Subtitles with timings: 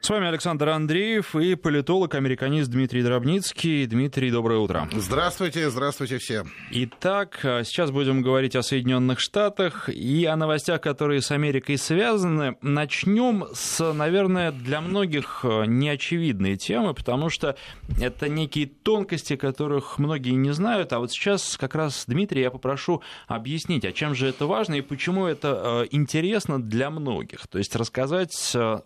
[0.00, 3.84] С вами Александр Андреев и политолог-американист Дмитрий Дробницкий.
[3.84, 4.88] Дмитрий, доброе утро.
[4.92, 6.44] Здравствуйте, здравствуйте все.
[6.70, 12.56] Итак, а, сейчас будем говорить о Соединенных Штатах и о новостях, которые с Америкой связаны.
[12.62, 17.56] Начнем с, наверное, для многих а, неочевидной темы, потому что
[18.00, 20.92] это некие тонкости, которых многие не знают.
[20.92, 24.80] А вот сейчас как раз, Дмитрий, я попрошу объяснить, а чем же это важно и
[24.80, 27.48] почему это а, интересно для многих.
[27.48, 28.32] То есть рассказать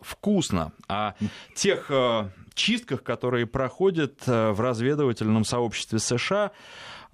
[0.00, 1.01] вкусно о
[1.54, 6.52] тех э, чистках, которые проходят э, в разведывательном сообществе США.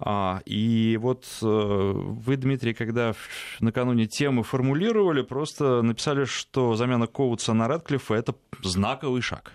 [0.01, 3.13] А, и вот э, вы, Дмитрий, когда
[3.59, 9.53] накануне темы формулировали, просто написали, что замена Коутса на Рэдклиффа– это знаковый шаг.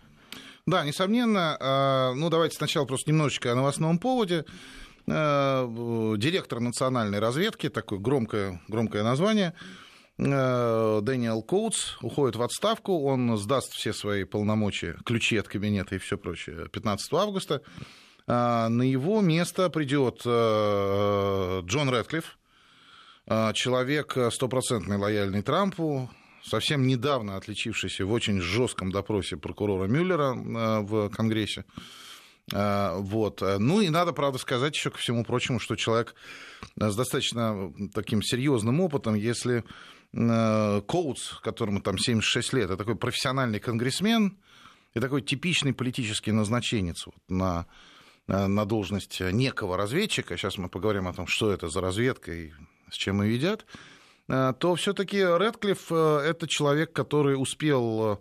[0.67, 2.15] Да, несомненно.
[2.17, 4.47] Ну, давайте сначала просто немножечко о новостном поводе.
[5.07, 9.53] Директор национальной разведки, такое громкое, громкое название–
[10.17, 16.17] Дэниел Коутс уходит в отставку, он сдаст все свои полномочия, ключи от кабинета и все
[16.17, 17.63] прочее 15 августа.
[18.27, 22.39] А, на его место придет э, Джон Рэдклифф,
[23.27, 26.09] э, человек стопроцентный лояльный Трампу,
[26.45, 31.65] совсем недавно отличившийся в очень жестком допросе прокурора Мюллера в Конгрессе.
[32.53, 33.41] Вот.
[33.41, 36.15] Ну и надо, правда, сказать еще ко всему прочему, что человек
[36.77, 43.59] с достаточно таким серьезным опытом, если Э, Коутс, которому там 76 лет, это такой профессиональный
[43.59, 44.39] конгрессмен
[44.95, 47.67] и такой типичный политический назначенец вот, на,
[48.29, 52.53] э, на должность некого разведчика, сейчас мы поговорим о том, что это за разведка и
[52.91, 53.67] с чем ее едят,
[54.29, 58.21] э, то все-таки Редклифф это человек, который успел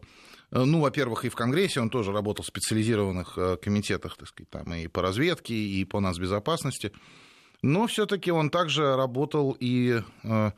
[0.52, 4.86] ну, во-первых, и в Конгрессе он тоже работал в специализированных комитетах, так сказать, там и
[4.86, 6.92] по разведке, и по нацбезопасности.
[7.64, 10.52] Но все-таки он также работал и Э,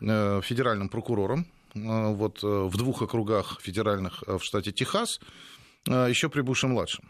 [0.00, 1.78] федеральным прокурором э,
[2.12, 5.20] вот, э, в двух округах федеральных в штате Техас,
[5.86, 7.04] еще при Буше-младшем.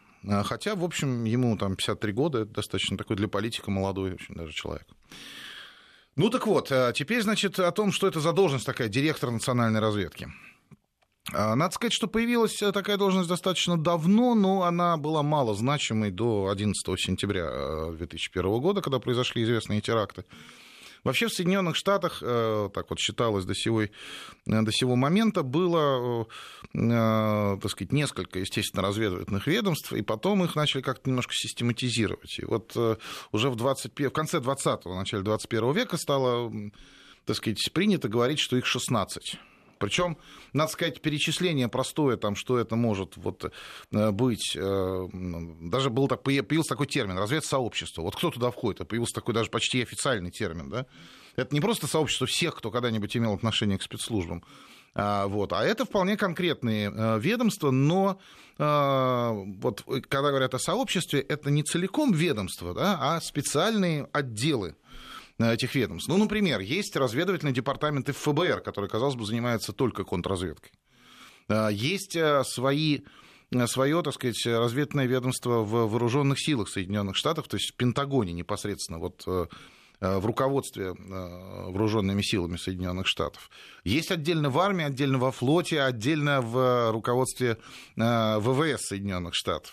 [0.44, 4.52] Хотя, в общем, ему там 53 года, это достаточно такой для политика молодой очень даже
[4.52, 4.86] человек.
[6.16, 10.28] Ну так вот, теперь, значит, о том, что это за должность такая, директор национальной разведки.
[11.32, 17.00] Надо сказать, что появилась такая должность достаточно давно, но она была мало значимой до 11
[17.00, 20.24] сентября 2001 года, когда произошли известные теракты.
[21.06, 23.88] Вообще в Соединенных Штатах, э, так вот считалось до сего, э,
[24.44, 26.26] до сего момента, было,
[26.74, 32.40] э, так сказать, несколько, естественно, разведывательных ведомств, и потом их начали как-то немножко систематизировать.
[32.40, 32.76] И вот
[33.30, 36.52] уже в, 20, в конце 20-го, начале 21 века стало,
[37.24, 39.38] так сказать, принято говорить, что их 16.
[39.78, 40.16] Причем,
[40.52, 43.52] надо сказать, перечисление простое, там, что это может вот,
[43.92, 44.56] э, быть.
[44.56, 48.02] Э, даже был так, появился такой термин разведсообщество.
[48.02, 48.80] Вот кто туда входит?
[48.80, 50.70] Это появился такой даже почти официальный термин.
[50.70, 50.86] Да?
[51.36, 54.42] Это не просто сообщество всех, кто когда-нибудь имел отношение к спецслужбам.
[54.94, 55.52] А, вот.
[55.52, 58.18] а это вполне конкретные э, ведомства, но
[58.58, 64.76] вот, когда говорят о сообществе, это не целиком ведомство, да, а специальные отделы
[65.38, 66.08] этих ведомств.
[66.08, 70.72] Ну, например, есть разведывательный департамент ФБР, который, казалось бы, занимается только контрразведкой.
[71.48, 73.00] А, есть э, свои
[73.50, 78.32] э, свое, так сказать, разведное ведомство в вооруженных силах Соединенных Штатов, то есть в Пентагоне
[78.32, 79.46] непосредственно, вот э,
[79.98, 83.50] в руководстве вооруженными силами Соединенных Штатов.
[83.82, 87.56] Есть отдельно в армии, отдельно во флоте, отдельно в руководстве
[87.96, 89.72] ВВС Соединенных Штатов.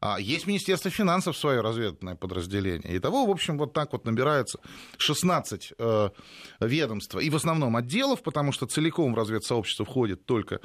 [0.00, 2.96] А есть Министерство финансов свое разведывательное подразделение.
[2.96, 4.58] Итого, в общем, вот так вот набирается
[4.96, 6.10] 16 э,
[6.60, 10.60] ведомств, и в основном отделов, потому что целиком в разведсообщество входит только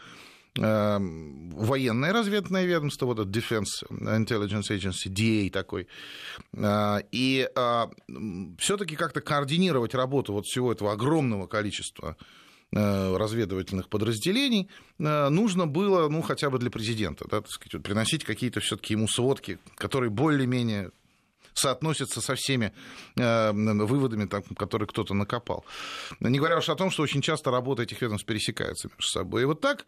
[0.57, 5.89] э, военное разведное ведомство, вот это Defense Intelligence Agency, DA такой,
[6.53, 7.49] э, и
[8.57, 12.15] все-таки как-то координировать работу вот всего этого огромного количества
[12.75, 14.69] разведывательных подразделений,
[14.99, 19.07] э, нужно было, ну, хотя бы для президента, да, так сказать, приносить какие-то все-таки ему
[19.07, 20.91] сводки, которые более-менее
[21.53, 22.73] соотносятся со всеми
[23.15, 25.63] э, выводами, там, которые кто-то накопал.
[26.19, 29.43] Не говоря уж о том, что очень часто работа этих ведомств пересекается между собой.
[29.43, 29.85] И вот так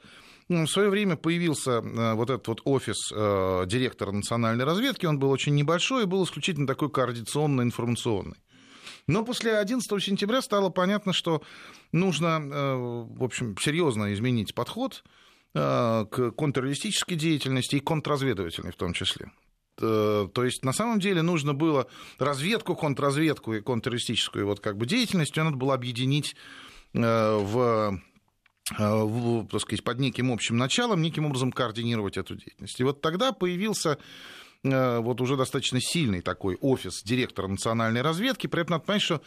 [0.48, 3.10] в свое время появился вот этот вот офис
[3.68, 8.38] директора национальной разведки, он был очень небольшой и был исключительно такой координационно-информационный.
[9.08, 11.42] Но после 11 сентября стало понятно, что
[11.94, 15.04] нужно, э, в общем, серьезно изменить подход
[15.54, 19.32] э, к контртеррористической деятельности и контрразведывательной в том числе.
[19.82, 21.88] Э, то есть, на самом деле, нужно было
[22.20, 26.36] разведку, контрразведку и контртеррористическую вот как бы деятельность, ее надо было объединить
[26.94, 28.00] в
[28.78, 32.78] в, так сказать, под неким общим началом, неким образом координировать эту деятельность.
[32.82, 33.98] И вот тогда появился
[34.64, 38.48] вот уже достаточно сильный такой офис директора национальной разведки.
[38.48, 39.22] При этом надо понять, что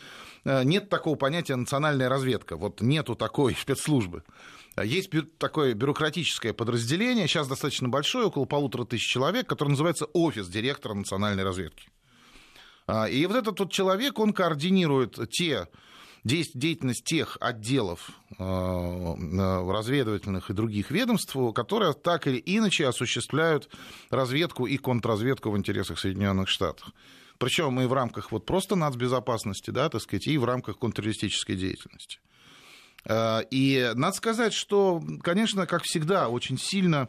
[0.44, 2.56] э, нет такого понятия национальная разведка.
[2.56, 4.22] Вот нету такой спецслужбы.
[4.82, 10.94] Есть такое бюрократическое подразделение, сейчас достаточно большое, около полутора тысяч человек, которое называется офис директора
[10.94, 11.88] национальной разведки.
[12.86, 15.68] А, и вот этот вот человек, он координирует те
[16.24, 18.42] деятельность тех отделов э,
[19.72, 23.70] разведывательных и других ведомств, которые так или иначе осуществляют
[24.10, 26.88] разведку и контрразведку в интересах Соединенных Штатов.
[27.38, 32.18] Причем и в рамках вот просто нацбезопасности, да, так сказать, и в рамках контртеррористической деятельности.
[33.06, 37.08] Э, и надо сказать, что, конечно, как всегда, очень сильно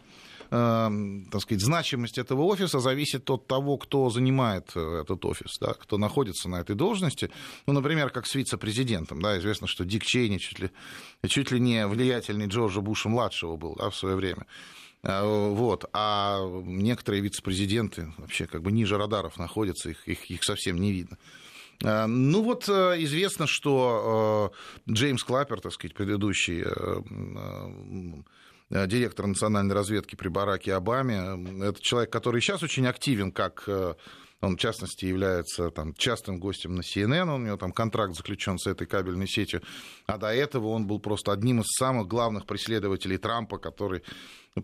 [0.52, 5.98] так сказать, значимость этого офиса зависит от того, кто занимает э, этот офис, да, кто
[5.98, 7.32] находится на этой должности.
[7.68, 9.22] Ну, например, как с вице-президентом.
[9.22, 10.72] Да, известно, что Дик Чейни чуть ли,
[11.26, 14.46] чуть ли не влиятельный Джорджа Буша-младшего был да, в свое время.
[15.04, 15.86] Э, вот.
[15.94, 21.18] А некоторые вице-президенты вообще как бы ниже радаров находятся, их, их, их совсем не видно.
[21.82, 24.52] Э, ну вот известно, что
[24.90, 26.66] Джеймс Клаппер, так сказать, предыдущий
[28.72, 31.64] директор национальной разведки при Бараке Обаме.
[31.64, 33.96] Это человек, который сейчас очень активен, как э,
[34.40, 38.68] он, в частности, является там, частым гостем на CNN, у него там контракт заключен с
[38.68, 39.62] этой кабельной сетью,
[40.08, 44.04] а до этого он был просто одним из самых главных преследователей Трампа, который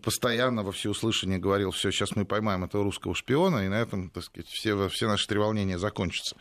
[0.01, 4.23] постоянно во всеуслышание говорил, все, сейчас мы поймаем этого русского шпиона, и на этом, так
[4.23, 6.35] сказать, все, все наши треволнения закончатся.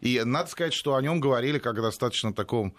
[0.00, 2.74] И надо сказать, что о нем говорили как о достаточно таком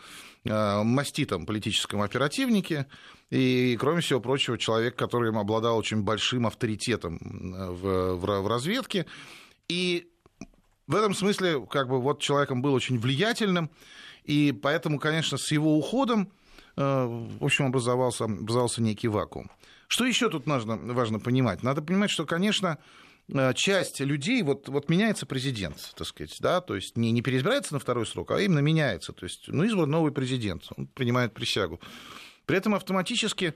[0.46, 2.88] э, маститом политическом оперативнике.
[3.30, 9.06] И, кроме всего прочего, человек, который обладал очень большим авторитетом в, в, в разведке.
[9.68, 10.10] И
[10.88, 13.70] в этом смысле, как бы, вот человеком был очень влиятельным.
[14.24, 16.32] И поэтому, конечно, с его уходом,
[16.76, 19.52] э, в общем, образовался, образовался некий вакуум.
[19.88, 21.64] Что еще тут нужно, важно понимать?
[21.64, 23.09] Надо понимать, что, конечно, Э,
[23.56, 27.80] часть людей, вот, вот меняется президент, так сказать, да, то есть не, не переизбирается на
[27.80, 31.80] второй срок, а именно меняется, то есть, ну, избран новый президент, он принимает присягу.
[32.46, 33.54] При этом автоматически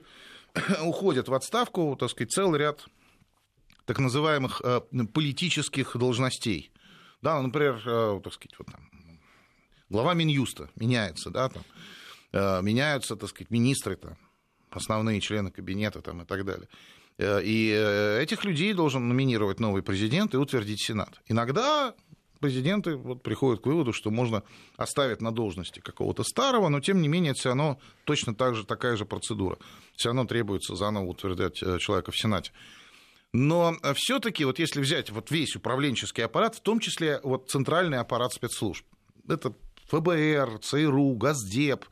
[0.82, 2.84] уходят в отставку, так сказать, целый ряд
[3.84, 4.80] так называемых э,
[5.12, 6.72] политических должностей.
[7.20, 8.88] Да, например, э, так сказать, вот там,
[9.90, 11.62] глава Минюста меняется, да, там,
[12.64, 14.16] меняются, так сказать, министры, там,
[14.70, 16.68] основные члены кабинета там, и так далее.
[17.18, 21.20] Э, и э, этих людей должен номинировать новый президент и утвердить Сенат.
[21.26, 21.94] Иногда
[22.40, 24.42] президенты вот приходят к выводу, что можно
[24.76, 28.96] оставить на должности какого-то старого, но тем не менее все равно точно так же, такая
[28.96, 29.58] же процедура.
[29.96, 32.52] Все равно требуется заново утверждать э, человека в Сенате.
[33.32, 38.32] Но все-таки, вот если взять вот весь управленческий аппарат, в том числе вот центральный аппарат
[38.32, 38.86] спецслужб,
[39.28, 39.52] это
[39.88, 41.84] ФБР, ЦРУ, Газдеп,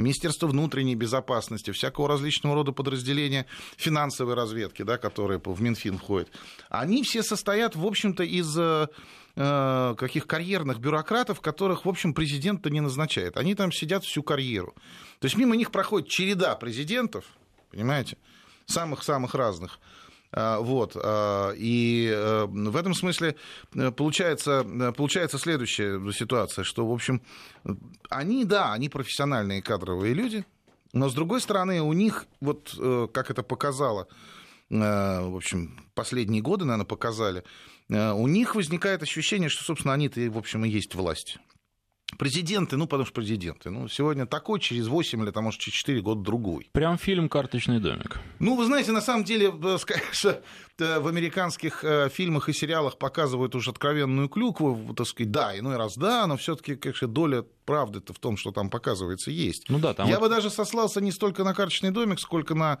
[0.00, 6.30] Министерство внутренней безопасности, всякого различного рода подразделения финансовой разведки, да, которые в Минфин входят,
[6.68, 8.88] они все состоят, в общем-то, из э,
[9.36, 13.36] э, каких карьерных бюрократов, которых, в общем, президент-то не назначает.
[13.36, 14.74] Они там сидят всю карьеру.
[15.18, 17.24] То есть мимо них проходит череда президентов,
[17.70, 18.16] понимаете,
[18.66, 19.78] самых-самых разных.
[20.32, 20.96] А, вот.
[20.96, 23.36] А, и э, в этом смысле
[23.74, 27.22] э, получается, э, получается следующая ситуация, что, в общем,
[28.08, 30.44] они, да, они профессиональные кадровые люди,
[30.92, 32.76] но, с другой стороны, у них, вот
[33.12, 34.08] как это показало,
[34.68, 37.44] в общем, последние годы, наверное, показали,
[37.88, 41.38] у них возникает ощущение, что, собственно, они-то, в общем, и есть власть.
[42.18, 43.70] Президенты, ну, потому что президенты.
[43.70, 46.68] Ну, сегодня такой, через 8 лет, а может, через 4 года другой.
[46.72, 48.18] Прям фильм «Карточный домик».
[48.38, 49.52] Ну, вы знаете, на самом деле,
[49.86, 50.40] конечно,
[50.78, 55.96] в американских э, фильмах и сериалах показывают уже откровенную клюкву, так сказать, да, иной раз
[55.96, 59.68] да, но все таки конечно, доля правды-то в том, что там показывается, есть.
[59.68, 60.28] Ну да, там Я вот...
[60.28, 62.80] бы даже сослался не столько на «Карточный домик», сколько на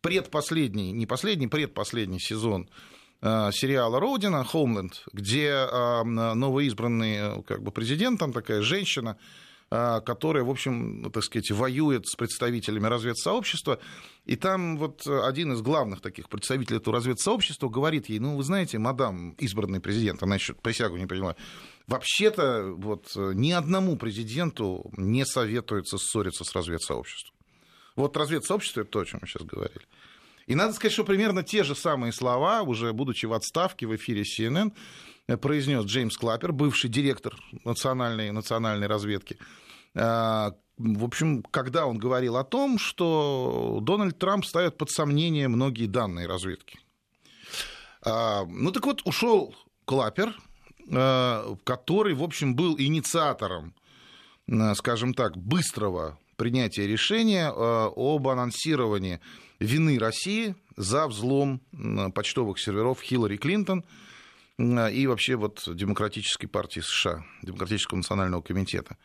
[0.00, 7.70] предпоследний, не последний, предпоследний сезон Э, сериала «Родина», «Хоумленд», где э, новоизбранный э, как бы,
[7.70, 9.16] президент, там такая женщина,
[9.68, 13.78] которая, в общем, так сказать, воюет с представителями разведсообщества.
[14.26, 18.78] И там вот один из главных таких представителей этого разведсообщества говорит ей, ну, вы знаете,
[18.78, 21.36] мадам, избранный президент, она еще присягу не приняла,
[21.86, 27.36] вообще-то вот ни одному президенту не советуется ссориться с разведсообществом.
[27.94, 29.86] Вот разведсообщество, это то, о чем мы сейчас говорили.
[30.50, 34.24] И надо сказать, что примерно те же самые слова, уже будучи в отставке в эфире
[34.24, 34.72] CNN,
[35.36, 39.38] произнес Джеймс Клаппер, бывший директор национальной, национальной разведки.
[39.94, 45.86] А, в общем, когда он говорил о том, что Дональд Трамп ставит под сомнение многие
[45.86, 46.80] данные разведки.
[48.04, 49.54] А, ну так вот, ушел
[49.84, 50.36] Клаппер,
[50.92, 53.72] а, который, в общем, был инициатором,
[54.74, 59.20] скажем так, быстрого принятия решения об анонсировании
[59.60, 61.60] вины России за взлом
[62.14, 63.84] почтовых серверов Хиллари Клинтон
[64.58, 68.96] и вообще вот Демократической партии США, Демократического национального комитета.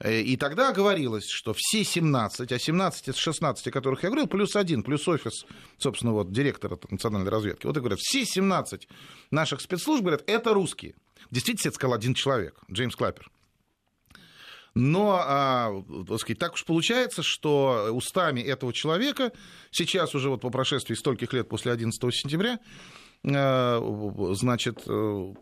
[0.00, 4.26] Э, и тогда говорилось, что все 17, а 17 из 16, о которых я говорил,
[4.26, 5.46] плюс один, плюс офис,
[5.78, 7.66] собственно, вот, директора национальной разведки.
[7.66, 8.88] Вот и говорят, все 17
[9.30, 10.94] наших спецслужб, говорят, это русские.
[11.30, 13.30] Действительно, это сказал один человек, Джеймс Клаппер.
[14.74, 19.32] Но, а, так, сказать, так уж получается, что устами этого человека
[19.70, 22.58] сейчас уже вот по прошествии стольких лет после 11 сентября,
[23.22, 25.34] э, значит, э,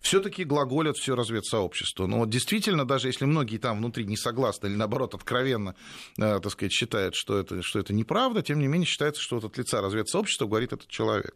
[0.00, 2.06] все-таки глаголят все разведсообщество.
[2.06, 5.74] Но вот действительно, даже если многие там внутри не согласны или, наоборот, откровенно,
[6.18, 9.44] э, так сказать, считают, что это, что это неправда, тем не менее считается, что вот
[9.44, 11.34] от лица разведсообщества говорит этот человек.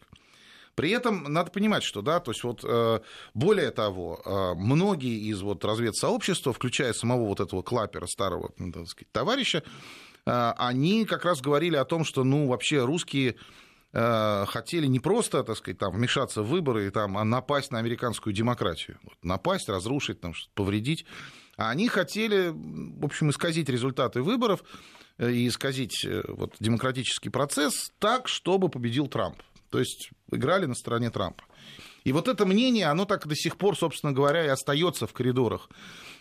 [0.76, 3.00] При этом надо понимать, что, да, то есть вот э,
[3.34, 9.10] более того, э, многие из вот разведсообщества, включая самого вот этого клапера, старого, так сказать,
[9.10, 9.64] товарища,
[10.24, 13.36] они как раз говорили о том, что, ну, вообще русские
[13.98, 18.34] Э, хотели не просто, так сказать, там, вмешаться в выборы, там, а напасть на американскую
[18.34, 18.98] демократию.
[19.02, 21.06] Вот, напасть, разрушить, там, повредить.
[21.56, 24.62] А они хотели, в общем, исказить результаты выборов
[25.16, 29.42] э, и исказить э, вот, демократический процесс так, чтобы победил Трамп.
[29.70, 31.44] То есть играли на стороне Трампа.
[32.04, 35.68] И вот это мнение, оно так до сих пор, собственно говоря, и остается в коридорах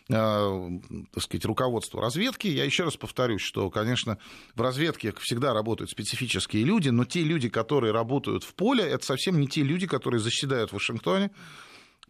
[0.08, 0.70] Э,
[1.14, 2.46] так сказать, руководству разведки.
[2.46, 4.20] Я еще раз повторюсь, что, конечно,
[4.54, 9.40] в разведке всегда работают специфические люди, но те люди, которые работают в поле, это совсем
[9.40, 11.32] не те люди, которые заседают в Вашингтоне,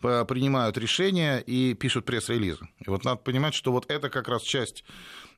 [0.01, 2.67] принимают решения и пишут пресс-релизы.
[2.85, 4.83] И вот надо понимать, что вот это как раз часть,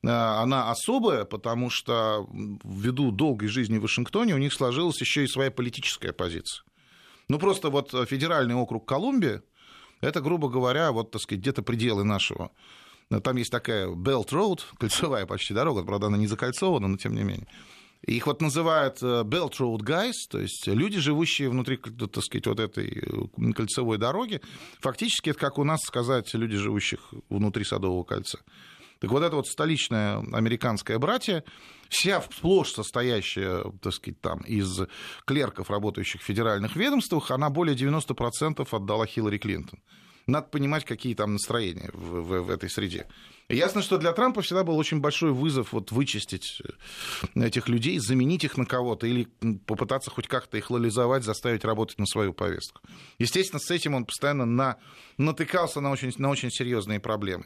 [0.04, 2.28] э, она особая, потому что
[2.64, 6.64] ввиду долгой жизни в Вашингтоне у них сложилась еще и своя политическая позиция.
[7.30, 9.44] Ну, просто вот федеральный округ Колумбия,
[10.02, 12.52] это, грубо говоря, вот, так сказать, где-то пределы нашего.
[13.24, 17.24] Там есть такая Belt Road, кольцевая почти дорога, правда, она не закольцована, но тем не
[17.24, 17.48] менее.
[18.08, 22.60] Их вот называют э, Belt Road Guys, то есть люди, живущие внутри, так сказать, вот
[22.62, 24.40] этой э, кольцевой дороги.
[24.80, 28.40] Фактически это как у нас сказать люди, живущих внутри Садового кольца.
[29.00, 31.44] Так вот это вот столичное американское братье,
[31.90, 34.80] вся сплошь состоящая, так сказать, там, из
[35.26, 39.80] клерков, работающих в федеральных ведомствах, она более 90% отдала Хиллари Клинтон.
[40.28, 43.08] Надо понимать, какие там настроения в, в, в этой среде.
[43.48, 46.62] ясно, что для Трампа всегда был очень большой вызов вот вычистить
[47.34, 49.30] э, этих людей, заменить их на кого-то или
[49.66, 52.82] попытаться хоть как-то их лолизовать, заставить работать на свою повестку.
[53.20, 54.78] Естественно, с этим он постоянно на,
[55.18, 57.46] натыкался на очень, на очень серьезные проблемы.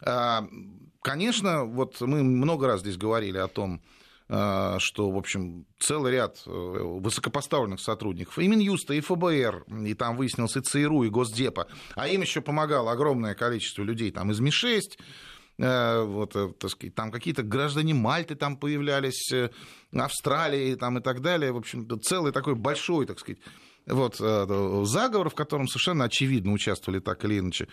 [0.00, 0.48] А,
[1.02, 3.82] конечно, вот мы много раз здесь говорили о том,
[4.28, 10.56] что, в общем, целый ряд э, высокопоставленных сотрудников и Минюста, и ФБР, и там выяснилось
[10.56, 14.80] и ЦРУ, и Госдепа, а им еще помогало огромное количество людей там из МИ-6,
[15.58, 19.32] э, вот, э, так сказать, там какие-то граждане Мальты там появлялись,
[19.92, 23.38] Австралии там и так далее, в общем, целый такой большой, так сказать,
[23.86, 27.68] вот, заговор, в котором совершенно очевидно участвовали так или иначе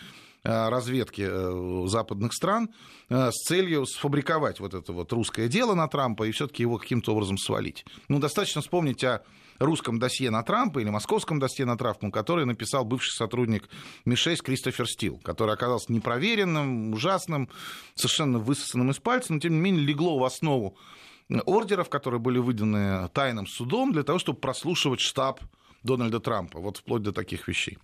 [0.46, 2.70] Э, разведки э, западных стран
[3.08, 7.14] э, с целью сфабриковать вот это вот русское дело на Трампа и все-таки его каким-то
[7.14, 7.86] образом свалить.
[8.10, 9.24] Ну, достаточно вспомнить о
[9.60, 13.70] русском досье на Трампа или московском досье на Трампа, который написал бывший сотрудник
[14.04, 17.48] МИ-6 Кристофер Стил, который оказался непроверенным, ужасным,
[17.96, 20.76] совершенно высосанным из пальца, но тем не менее легло в основу
[21.46, 25.40] ордеров, которые были выданы тайным судом для того, чтобы прослушивать штаб
[25.84, 27.78] Дональда Трампа, вот вплоть до таких вещей.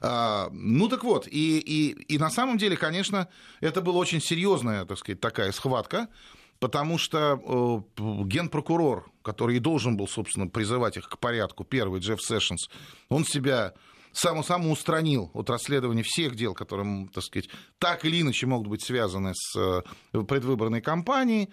[0.00, 3.28] А, ну так вот, и, и, и на самом деле, конечно,
[3.60, 6.08] это была очень серьезная, так сказать, такая схватка,
[6.58, 12.20] потому что э, генпрокурор, который и должен был, собственно, призывать их к порядку, первый, Джефф
[12.20, 12.68] Сэшенс,
[13.08, 13.74] он себя
[14.12, 17.48] сам, самоустранил от расследования всех дел, которые, так сказать,
[17.78, 19.82] так или иначе могут быть связаны с э,
[20.22, 21.50] предвыборной кампанией.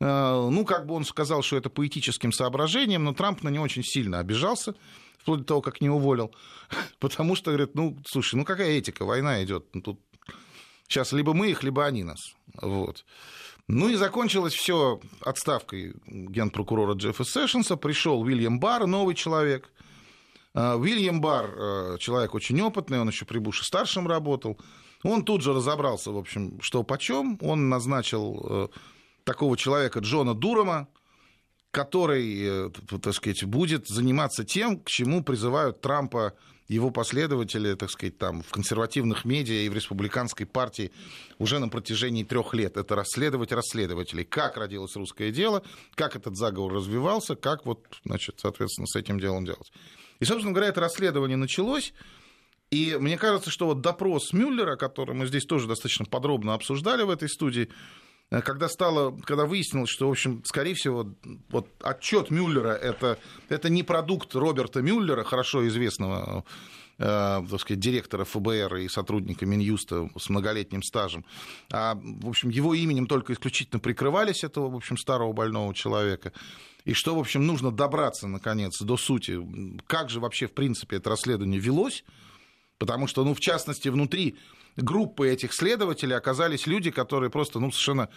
[0.00, 3.64] Э, ну, как бы он сказал, что это по этическим соображениям, но Трамп на него
[3.64, 4.74] очень сильно обижался
[5.18, 6.34] вплоть до того, как не уволил.
[6.98, 9.66] Потому что, говорит, ну, слушай, ну какая этика, война идет.
[9.74, 10.00] Ну, тут
[10.86, 12.34] сейчас либо мы их, либо они нас.
[12.60, 13.04] Вот.
[13.66, 17.76] Ну и закончилось все отставкой генпрокурора Джеффа Сэшенса.
[17.76, 19.70] Пришел Уильям Барр, новый человек.
[20.52, 24.60] А, Уильям Барр, э, человек очень опытный, он еще при Буше старшем работал.
[25.02, 27.38] Он тут же разобрался, в общем, что почем.
[27.40, 28.68] Он назначил э,
[29.24, 30.88] такого человека Джона Дурома,
[31.70, 32.70] который, э,
[33.02, 36.34] так сказать, будет заниматься тем, к чему призывают Трампа
[36.68, 40.92] его последователи, так сказать, там, в консервативных медиа и в республиканской партии
[41.38, 42.76] уже на протяжении трех лет.
[42.76, 44.24] Это расследовать расследователей.
[44.24, 45.62] Как родилось русское дело,
[45.94, 49.72] как этот заговор развивался, как вот, значит, соответственно, с этим делом делать.
[50.20, 51.92] И, собственно говоря, это расследование началось.
[52.70, 57.10] И мне кажется, что вот допрос Мюллера, который мы здесь тоже достаточно подробно обсуждали в
[57.10, 57.68] этой студии,
[58.30, 61.14] когда стало, когда выяснилось, что, в общем, скорее всего,
[61.50, 66.44] вот отчет Мюллера это, это не продукт Роберта Мюллера, хорошо известного
[66.98, 71.24] э, так сказать, директора ФБР и сотрудника Минюста с многолетним стажем.
[71.72, 76.32] А, в общем, его именем только исключительно прикрывались этого, в общем, старого больного человека.
[76.84, 79.40] И что, в общем, нужно добраться, наконец, до сути.
[79.86, 82.04] Как же вообще, в принципе, это расследование велось?
[82.78, 84.36] Потому что, ну, в частности, внутри
[84.76, 88.08] группы этих следователей оказались люди, которые просто, ну, совершенно...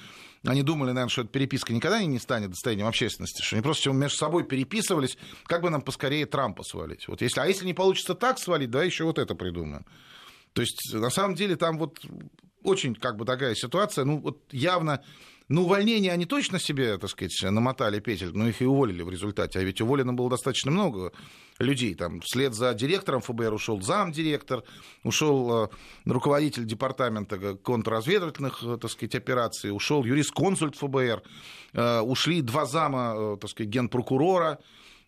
[0.45, 4.17] Они думали, наверное, что эта переписка никогда не станет достоянием общественности, что они просто между
[4.17, 7.07] собой переписывались, как бы нам поскорее Трампа свалить.
[7.07, 9.85] Вот если, а если не получится так свалить, да, еще вот это придумаем.
[10.53, 11.99] То есть, на самом деле, там вот
[12.67, 15.01] очень как бы такая ситуация, ну, вот явно
[15.49, 19.59] ну, увольнение они точно себе, так сказать, намотали петель, но их и уволили в результате.
[19.59, 21.13] А ведь уволено было достаточно много
[21.57, 21.95] людей.
[21.95, 24.63] Там вслед за директором ФБР ушел замдиректор,
[25.03, 25.67] ушел э,
[26.05, 31.23] руководитель департамента контрразведывательных, э, так сказать, операций, ушел юрист-консульт ФБР,
[31.73, 34.59] э, ушли два зама, так сказать, генпрокурора.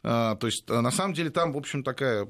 [0.01, 2.27] То есть, на самом деле, там, в общем, такая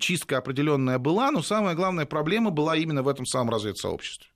[0.00, 4.28] чистка определенная была, но самая главная проблема была именно в этом самом разведсообществе.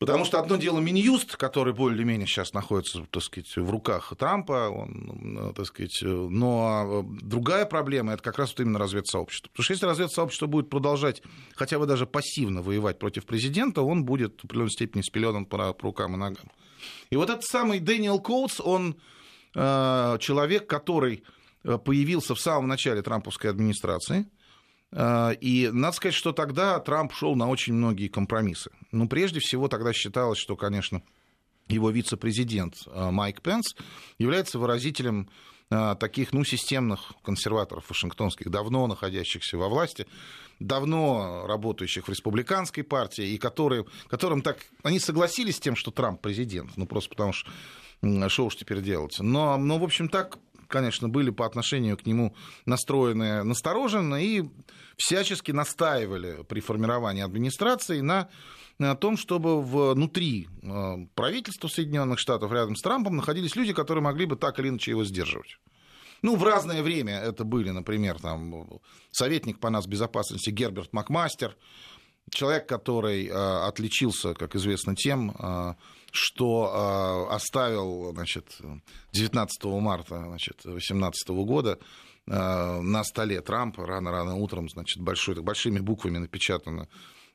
[0.00, 5.52] Потому что одно дело Минюст, который более-менее сейчас находится, так сказать, в руках Трампа, он,
[5.54, 9.50] так сказать, но другая проблема, это как раз вот именно разведсообщество.
[9.50, 11.22] Потому что если разведсообщество будет продолжать
[11.54, 15.84] хотя бы даже пассивно воевать против президента, он будет в определенной степени спеленан по, по
[15.84, 16.50] рукам и ногам.
[17.10, 19.19] И вот этот самый Дэниел Коутс, он э,
[19.54, 21.24] человек, который
[21.64, 24.26] э, появился в самом начале трамповской администрации–
[24.92, 28.70] а, и надо сказать, что тогда Трамп шел на очень многие компромиссы.
[28.92, 31.02] Ну, прежде всего, тогда считалось, что, конечно,
[31.68, 33.76] его вице-президент Майк Пенс
[34.18, 35.28] является выразителем
[36.00, 40.08] таких, ну, системных консерваторов вашингтонских, давно находящихся во власти,
[40.58, 44.58] давно работающих в республиканской партии, и которые, которым так...
[44.82, 47.48] Они согласились с тем, что Трамп президент, ну, просто потому что
[48.28, 49.18] что уж теперь делать.
[49.20, 50.38] Но, но, в общем, так
[50.70, 54.44] конечно, были по отношению к нему настроены настороженно и
[54.96, 58.30] всячески настаивали при формировании администрации на
[58.78, 64.24] о том, чтобы внутри э, правительства Соединенных Штатов рядом с Трампом находились люди, которые могли
[64.24, 65.58] бы так или иначе его сдерживать.
[66.22, 68.80] Ну, в разное время это были, например, там,
[69.10, 71.56] советник по нас безопасности Герберт Макмастер,
[72.30, 75.74] человек, который э, отличился, как известно, тем, э,
[76.12, 78.58] что э, оставил значит,
[79.12, 81.78] 19 марта 2018 года
[82.26, 86.86] на столе Трампа рано-рано утром значит, большой, большими буквами напечатано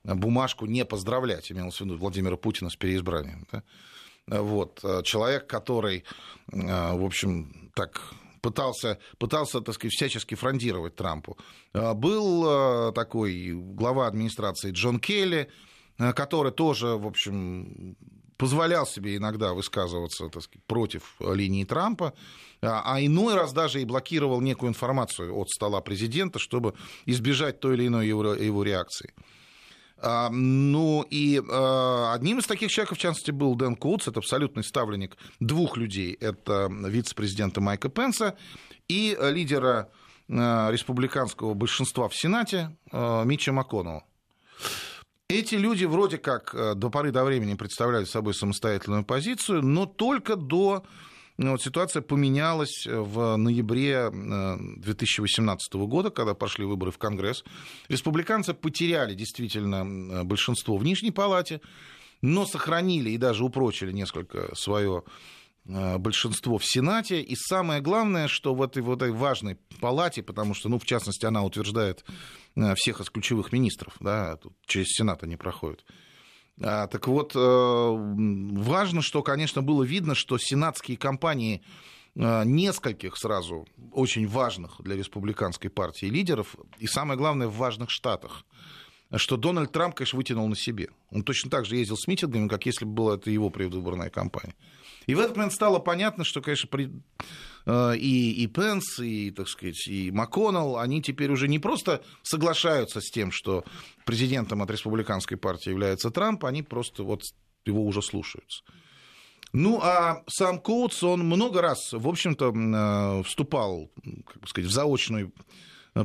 [0.04, 3.46] бумажку «Не поздравлять», имелось в виду Владимира Путина с переизбранием.
[3.52, 3.64] Да?
[4.28, 4.80] Вот.
[5.04, 6.06] Человек, который,
[6.48, 8.14] в общем, так
[8.46, 11.36] пытался, пытался, так сказать, всячески фрондировать Трампу.
[11.74, 15.50] Был такой глава администрации Джон Келли,
[15.98, 17.98] который тоже, в общем,
[18.38, 22.14] позволял себе иногда высказываться так сказать, против линии Трампа,
[22.62, 26.74] а, а иной раз даже и блокировал некую информацию от стола президента, чтобы
[27.06, 29.14] избежать той или иной его, его реакции.
[30.06, 34.64] А, ну и а, одним из таких человеков, в частности, был Дэн Кутс, это абсолютный
[34.64, 36.14] ставленник двух людей.
[36.14, 38.38] Это вице-президента Майка Пенса
[38.88, 39.90] и лидера
[40.28, 44.04] республиканского большинства в Сенате Митча МакКоннелла.
[45.28, 50.36] Эти люди вроде как э, до поры до времени представляли собой самостоятельную позицию, но только
[50.36, 50.84] до
[51.38, 57.44] ну, вот ситуация поменялась в ноябре 2018 э, года, когда пошли выборы в Конгресс.
[57.90, 61.62] Республиканцы потеряли действительно э, большинство в Нижней Палате,
[62.22, 65.04] но сохранили и даже упрочили несколько свое
[65.66, 67.24] большинство в Сенате.
[67.24, 71.26] И самое главное, что в этой, в этой важной палате, потому что, ну, в частности,
[71.26, 72.06] она утверждает
[72.56, 75.84] Э, всех из ключевых министров, да, тут через Сенат они проходят.
[76.62, 81.62] А, так вот, э, важно, что, конечно, было видно, что сенатские кампании
[82.16, 88.46] э, нескольких сразу очень важных для республиканской партии лидеров, и самое главное, в важных штатах,
[89.16, 90.90] что Дональд Трамп, конечно, вытянул на себе.
[91.12, 94.56] Он точно так же ездил с митингами, как если бы была это его предвыборная кампания.
[95.08, 96.92] И в этот момент стало понятно, что, конечно, при...
[97.66, 103.02] Э, и, и Пенс, и, так сказать, и МакКоннелл, они теперь уже не просто соглашаются
[103.02, 103.64] с тем, что
[104.06, 107.24] президентом от республиканской партии является Трамп, они просто вот
[107.66, 108.64] его уже слушаются.
[109.54, 113.90] Ну, а сам Коутс, он много раз, в общем-то, э, вступал,
[114.26, 115.34] как бы сказать, в заочную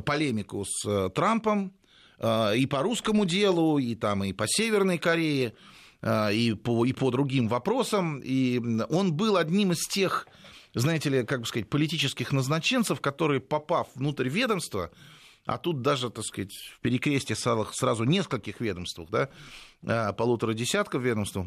[0.05, 1.73] полемику с э, Трампом,
[2.55, 5.55] и по русскому делу, и там, и по Северной Корее.
[6.05, 8.19] И по, и по другим вопросам.
[8.23, 10.27] И он был одним из тех,
[10.73, 14.91] знаете ли, как бы сказать, политических назначенцев, которые, попав внутрь ведомства,
[15.45, 19.29] а тут даже, так сказать, в перекрестии сразу нескольких ведомств, да,
[19.85, 21.37] а, полутора десятков ведомств,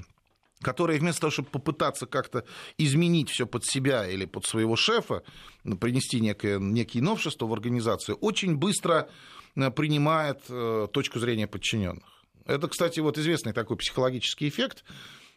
[0.61, 2.45] которые вместо того, чтобы попытаться как-то
[2.79, 5.23] изменить все под себя или под своего шефа,
[5.63, 9.09] ну, принести некое, некие новшества в организацию, очень быстро
[9.55, 12.25] э, принимает э, точку зрения подчиненных.
[12.47, 14.85] Это, кстати, вот известный такой психологический эффект,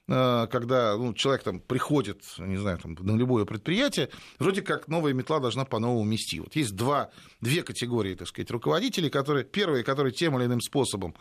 [0.08, 4.08] когда ну, человек там приходит, не знаю, там, на любое предприятие,
[4.40, 6.40] вроде как новая метла должна по-новому мести.
[6.40, 11.14] Вот есть два, две категории, так сказать, руководителей, которые, первые, которые тем или иным способом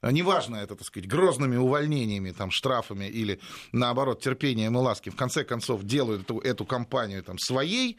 [0.00, 3.40] а неважно это, так сказать, грозными увольнениями, там, штрафами или,
[3.72, 7.98] наоборот, терпением и ласки, в конце концов делают эту, эту компанию там, своей,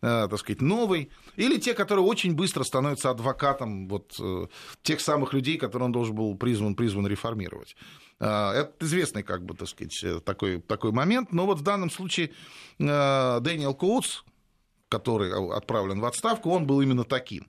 [0.00, 4.46] э, так сказать, новой, или те, которые очень быстро становятся адвокатом вот, э,
[4.82, 7.74] тех самых людей, которые он должен был призван, призван реформировать.
[8.20, 12.30] Э, это известный, как бы, так сказать, такой, такой момент, но вот в данном случае
[12.78, 14.22] Дэниел Коутс,
[14.88, 17.48] который отправлен в отставку, он был именно таким.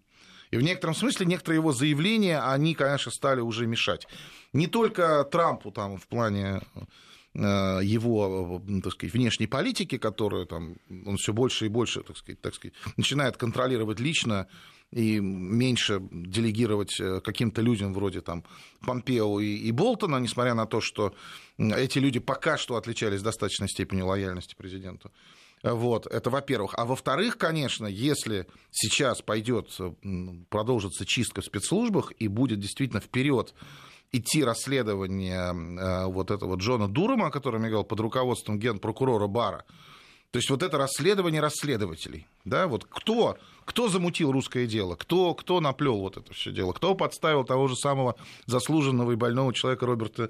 [0.51, 4.07] И в некотором смысле некоторые его заявления, они, конечно, стали уже мешать.
[4.51, 6.79] Не только Трампу там в плане э,
[7.33, 12.53] его, так сказать, внешней политики, которую там, он все больше и больше, так сказать, так
[12.53, 14.47] сказать, начинает контролировать лично
[14.91, 18.43] и меньше делегировать э, каким-то людям вроде там
[18.81, 21.15] Помпео и, и Болтона, несмотря на то, что
[21.57, 25.11] эти люди пока что отличались достаточной степени лояльности президенту.
[25.63, 26.73] Вот, это во-первых.
[26.75, 29.69] А во-вторых, конечно, если сейчас пойдет,
[30.49, 33.53] продолжится чистка в спецслужбах и будет действительно вперед
[34.11, 39.65] идти расследование э, вот этого Джона Дурома, о котором я говорил, под руководством генпрокурора Бара,
[40.31, 45.59] то есть вот это расследование расследователей, да, вот кто, кто замутил русское дело, кто, кто
[45.59, 50.29] наплел вот это все дело, кто подставил того же самого заслуженного и больного человека Роберта,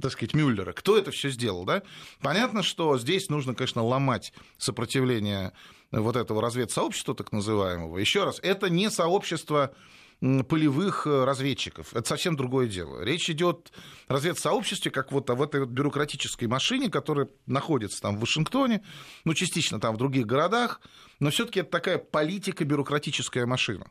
[0.00, 1.82] так сказать, Мюллера, кто это все сделал, да?
[2.22, 5.52] Понятно, что здесь нужно, конечно, ломать сопротивление
[5.90, 7.98] вот этого разведсообщества так называемого.
[7.98, 9.74] Еще раз, это не сообщество
[10.22, 11.94] полевых э, разведчиков.
[11.94, 13.02] Это совсем другое дело.
[13.02, 13.72] Речь идет
[14.06, 18.84] о разведсообществе, как вот в этой бюрократической машине, которая находится там в Вашингтоне,
[19.24, 20.80] ну, частично там в других городах,
[21.18, 23.86] но все-таки это такая политико-бюрократическая машина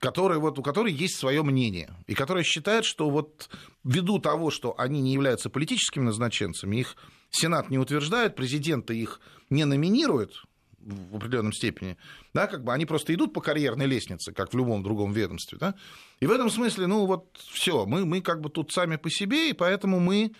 [0.00, 3.48] которая, вот, у которой есть свое мнение, и которая считает, что вот
[3.84, 6.96] ввиду того, что они не являются политическими назначенцами, их
[7.30, 10.42] Сенат не утверждает, президента их не номинирует,
[10.84, 11.96] в определенном степени,
[12.32, 15.74] да, как бы они просто идут по карьерной лестнице, как в любом другом ведомстве, да,
[16.20, 19.50] и в этом смысле, ну вот все, мы, мы как бы тут сами по себе,
[19.50, 20.32] и поэтому мы,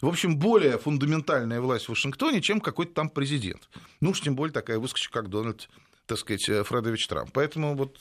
[0.00, 3.68] в общем, более фундаментальная власть в Вашингтоне, чем какой-то там президент.
[4.00, 5.68] Ну уж тем более такая выскочка, как Дональд,
[6.06, 7.30] так сказать, Фредович Трамп.
[7.32, 7.96] Поэтому вот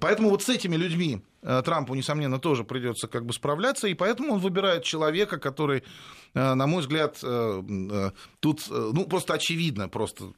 [0.00, 4.34] Поэтому вот с этими людьми э, Трампу, несомненно, тоже придется как бы справляться, и поэтому
[4.34, 5.82] он выбирает человека, который,
[6.34, 10.32] э, на мой взгляд, э, тут, ну, просто очевидно, просто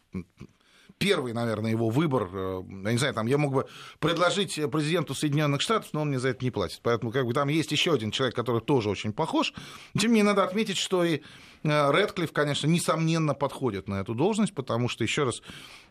[0.99, 2.29] первый, наверное, его выбор.
[2.33, 3.67] Я не знаю, там я мог бы
[3.99, 6.81] предложить президенту Соединенных Штатов, но он мне за это не платит.
[6.83, 9.53] Поэтому как бы там есть еще один человек, который тоже очень похож.
[9.99, 11.21] Тем не менее, надо отметить, что и
[11.63, 15.41] Редклифф, конечно, несомненно подходит на эту должность, потому что, еще раз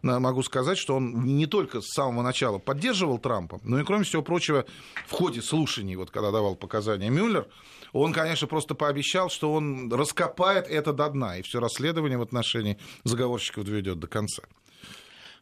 [0.04, 4.22] могу сказать, что он не только с самого начала поддерживал Трампа, но и, кроме всего
[4.22, 4.66] прочего,
[5.08, 7.48] в ходе слушаний, вот когда давал показания Мюллер,
[7.92, 12.78] он, конечно, просто пообещал, что он раскопает это до дна, и все расследование в отношении
[13.04, 14.44] заговорщиков доведет до конца.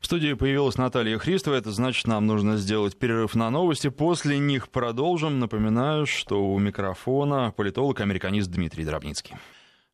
[0.02, 1.56] В студии появилась Наталья Христова.
[1.56, 3.90] Это значит, нам нужно сделать перерыв на новости.
[3.90, 5.40] После них продолжим.
[5.40, 9.36] Напоминаю, что у микрофона политолог-американист Дмитрий Дробницкий.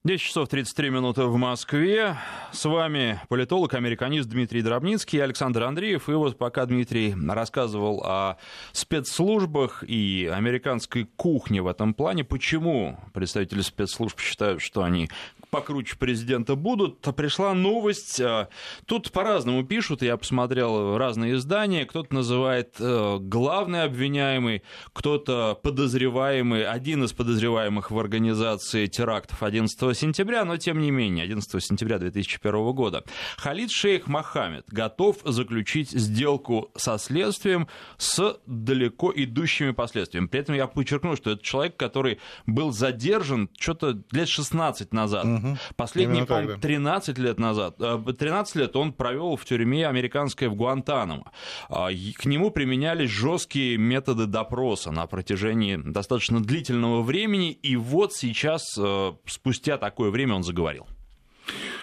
[0.06, 2.16] 10 часов 33 минуты в Москве.
[2.54, 6.08] С вами политолог, американист Дмитрий Дробницкий Александр Андреев.
[6.08, 8.38] И вот пока Дмитрий рассказывал о
[8.72, 15.10] спецслужбах и американской кухне в этом плане, почему представители спецслужб считают, что они
[15.50, 18.20] покруче президента будут, пришла новость.
[18.20, 18.48] Э,
[18.86, 21.86] тут по-разному пишут, я посмотрел разные издания.
[21.86, 30.46] Кто-то называет э, главный обвиняемый, кто-то подозреваемый, один из подозреваемых в организации терактов 11 сентября,
[30.46, 33.04] но тем не менее, 11 сентября 2001 года.
[33.38, 40.28] Халид Шейх Мохаммед готов заключить сделку со следствием с далеко идущими последствиями.
[40.28, 45.26] При этом я подчеркну, что это человек, который был задержан что-то лет 16 назад.
[45.38, 45.58] Угу.
[45.76, 51.32] Последние, по 13 лет назад, 13 э, лет он провел в тюрьме американской в Гуантанамо.
[51.70, 58.64] А, к нему применялись жесткие методы допроса на протяжении достаточно длительного времени, и вот сейчас,
[58.78, 60.88] э, спустя такое время, он заговорил.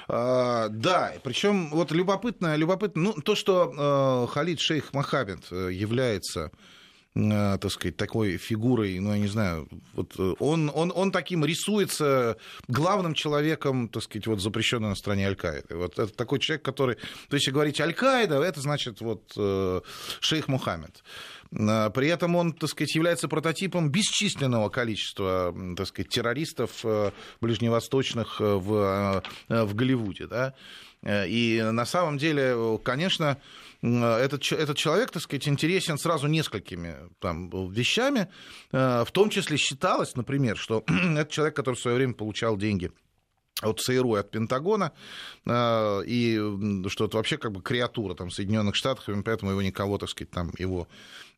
[0.09, 6.51] А, да, причем вот любопытно, любопытно, ну, то, что э, Халид Шейх Мохаммед является Э,
[7.14, 12.37] так сказать, такой фигурой, ну, я не знаю, вот э, он, он, он таким рисуется
[12.66, 15.77] главным человеком, так сказать, вот запрещенной на стране Аль-Каиды.
[15.77, 16.96] Вот это такой человек, который...
[17.29, 19.81] То есть, говорить Аль-Каида, это значит вот э,
[20.18, 21.05] шейх Мухаммед.
[21.50, 26.85] При этом он, так сказать, является прототипом бесчисленного количества, так сказать, террористов
[27.40, 30.55] ближневосточных в, в Голливуде, да.
[31.07, 33.38] И на самом деле, конечно,
[33.85, 38.29] этот, этот человек, так сказать, интересен сразу несколькими там, вещами.
[38.73, 40.85] Э, в том числе считалось, например, что
[41.17, 42.90] это человек, который в свое время получал деньги
[43.61, 44.93] от ЦРУ и от Пентагона,
[45.47, 49.99] э, и что это вообще как бы креатура там, Соединенных Штатов, и поэтому его никого,
[49.99, 50.88] так сказать, там его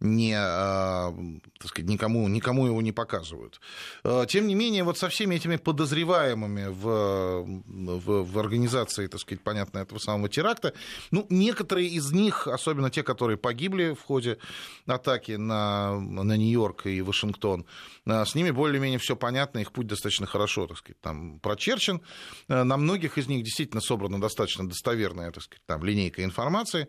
[0.00, 1.14] не, а,
[1.59, 3.61] так сказать, никому, никому его не показывают.
[4.04, 9.42] А, тем не менее, вот со всеми этими подозреваемыми в, в, в организации, так сказать,
[9.42, 10.74] понятно, этого самого теракта,
[11.11, 14.38] ну, некоторые из них, особенно те, которые погибли в ходе
[14.87, 17.64] атаки на, на Нью-Йорк и Вашингтон,
[18.06, 22.02] а, с ними более-менее все понятно, их путь достаточно хорошо, так сказать, там прочерчен.
[22.48, 26.88] На многих из них действительно собрана достаточно достоверная, так сказать, там линейка информации.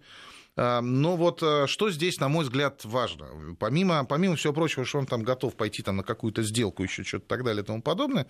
[0.60, 3.28] А, но вот э, что здесь, на мой взгляд, важно?
[3.60, 7.28] Помимо, помимо всего прочего, что он там готов пойти там, на какую-то сделку, еще что-то
[7.28, 8.26] так далее и тому подобное,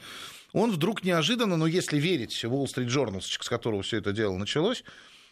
[0.51, 4.83] он вдруг неожиданно, ну, если верить Wall Street Journal, с которого все это дело началось,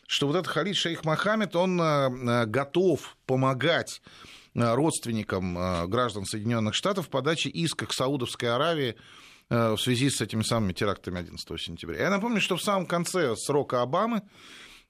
[0.08, 4.02] что вот этот Халид Шейх Мохаммед, он э, э, готов помогать
[4.54, 8.96] родственникам граждан Соединенных Штатов в подаче иска к Саудовской Аравии
[9.50, 12.04] в связи с этими самыми терактами 11 сентября.
[12.04, 14.22] Я напомню, что в самом конце срока Обамы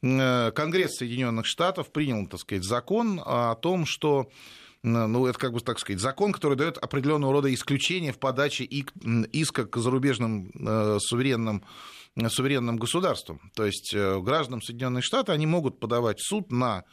[0.06, 4.30] Конгресс Соединенных Штатов принял, так сказать, закон о том, что
[4.84, 9.66] ну, это как бы, так сказать, закон, который дает определенного рода исключения в подаче иска
[9.66, 11.64] к зарубежным э, суверенным
[12.30, 13.52] суверенным государствам.
[13.56, 16.84] То есть э, гражданам Соединенных Штатов они могут подавать суд на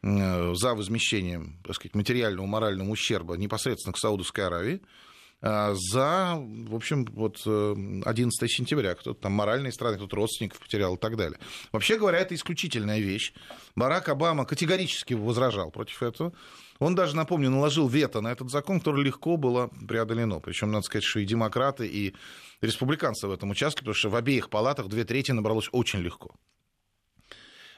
[0.00, 4.80] за возмещением так сказать, материального, морального ущерба непосредственно к Саудовской Аравии,
[5.40, 8.94] за, в общем, вот 11 э, сентября.
[8.94, 11.38] Кто-то там моральные страны, кто-то родственников потерял и так далее.
[11.70, 13.32] Вообще говоря, это исключительная вещь.
[13.76, 16.32] Барак Обама категорически возражал против этого.
[16.80, 20.40] Он даже, напомню, наложил вето на этот закон, который легко было преодолено.
[20.40, 22.14] Причем, надо сказать, что и демократы, и
[22.60, 26.34] республиканцы в этом участке, потому что в обеих палатах две трети набралось очень легко.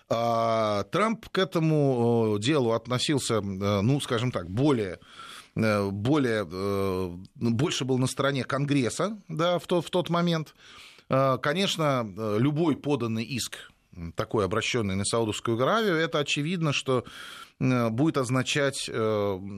[0.08, 4.98] А Трамп к этому э, делу относился, э, ну, скажем так, более
[5.54, 10.54] более, э, больше был на стороне Конгресса да, в, тот, в тот момент.
[11.08, 12.06] Э, конечно,
[12.38, 13.70] любой поданный иск,
[14.14, 17.04] такой обращенный на Саудовскую Аравию, это очевидно, что
[17.58, 18.88] будет означать,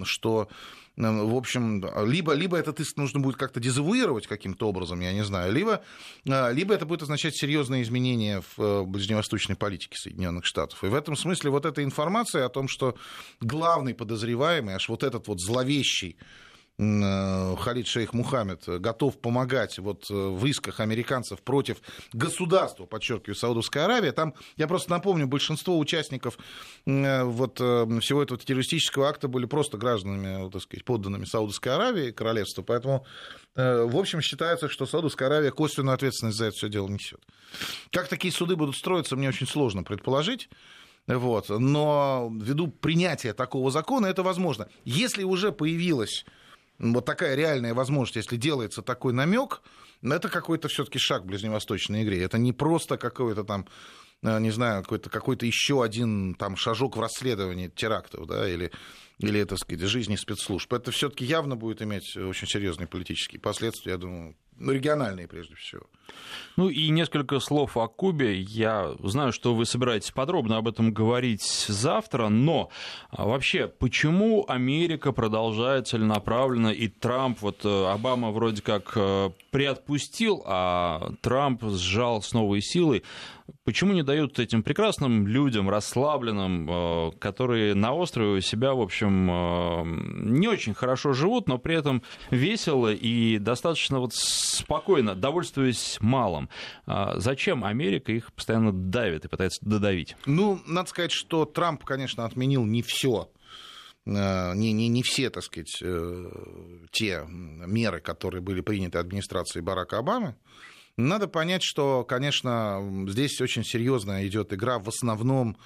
[0.05, 0.49] что
[0.97, 5.53] в общем, либо, либо этот иск нужно будет как-то дезавуировать каким-то образом, я не знаю,
[5.53, 5.83] либо,
[6.25, 10.85] либо это будет означать серьезные изменения в э, ближневосточной политике Соединенных Штатов.
[10.85, 12.97] И в этом смысле вот эта информация о том, что
[13.41, 20.15] главный подозреваемый, аж вот этот вот зловещий Э, Халид Шейх Мухаммед готов помогать вот э,
[20.15, 21.79] в исках американцев против
[22.13, 24.11] государства, подчеркиваю, Саудовской Аравии.
[24.11, 26.39] Там, я просто напомню, большинство участников
[26.87, 32.63] э, вот всего этого террористического акта были просто гражданами, так сказать, подданными Саудовской Аравии, королевства.
[32.63, 33.07] Поэтому,
[33.55, 37.21] в общем, считается, что Саудовская Аравия косвенную ответственность за это все дело несет.
[37.91, 40.49] Как такие суды будут строиться, мне очень сложно предположить.
[41.07, 41.49] Вот.
[41.49, 44.69] Но ввиду принятия такого закона это возможно.
[44.85, 46.25] Если уже появилась
[46.79, 49.63] вот такая реальная возможность, если делается такой намек,
[50.03, 52.23] это какой-то все-таки шаг в ближневосточной игре.
[52.23, 53.67] Это не просто какой-то там
[54.23, 58.73] э, не знаю, какой-то какой еще один там шажок в расследовании терактов, да, или,
[59.29, 60.73] или так сказать, жизни спецслужб.
[60.73, 65.83] Это все-таки явно будет иметь очень серьезные политические последствия, я думаю, ну, региональные прежде всего.
[66.57, 68.41] Ну и несколько слов о Кубе.
[68.41, 72.69] Я знаю, что вы собираетесь подробно об этом говорить завтра, но
[73.11, 80.43] а, вообще, почему Америка продолжает целенаправленно, и Трамп, вот э, Обама вроде как э, приотпустил,
[80.47, 83.03] а Трамп сжал с новой силой,
[83.65, 90.49] почему не дают этим прекрасным людям, расслабленным, э, которые на острове себя, в общем, не
[90.49, 96.49] очень хорошо живут, но при этом весело и достаточно вот спокойно, довольствуясь малым.
[96.87, 100.17] А зачем Америка их постоянно давит и пытается додавить?
[100.27, 103.31] Ну, надо сказать, что Трамп, конечно, отменил не все
[104.07, 106.31] э, не, не, не все, так сказать, э,
[106.91, 110.37] те меры, которые были приняты администрацией Барака Обамы.
[110.97, 115.59] Надо понять, что, конечно, здесь очень серьезная идет игра в основном Э,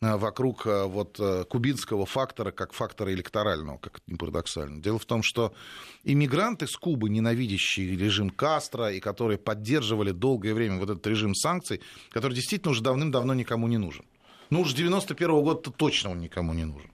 [0.00, 4.82] вокруг э, вот э, кубинского фактора как фактора электорального, как это не парадоксально.
[4.82, 5.52] Дело в том, что
[6.04, 11.82] иммигранты с Кубы, ненавидящие режим Кастро и которые поддерживали долгое время вот этот режим санкций,
[12.10, 14.06] который действительно уже давным-давно никому не нужен.
[14.48, 16.89] Ну, уж с 91 года точно он никому не нужен.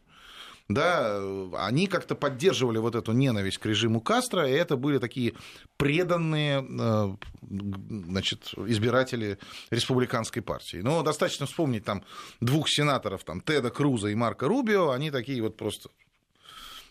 [0.68, 1.20] Да,
[1.58, 5.34] они как-то поддерживали вот эту ненависть к режиму Кастро, и это были такие
[5.76, 7.16] преданные э,
[7.48, 9.38] значит, избиратели
[9.70, 10.78] республиканской партии.
[10.78, 12.02] Но достаточно вспомнить там
[12.40, 15.90] двух сенаторов, там, Теда Круза и Марка Рубио, они такие вот просто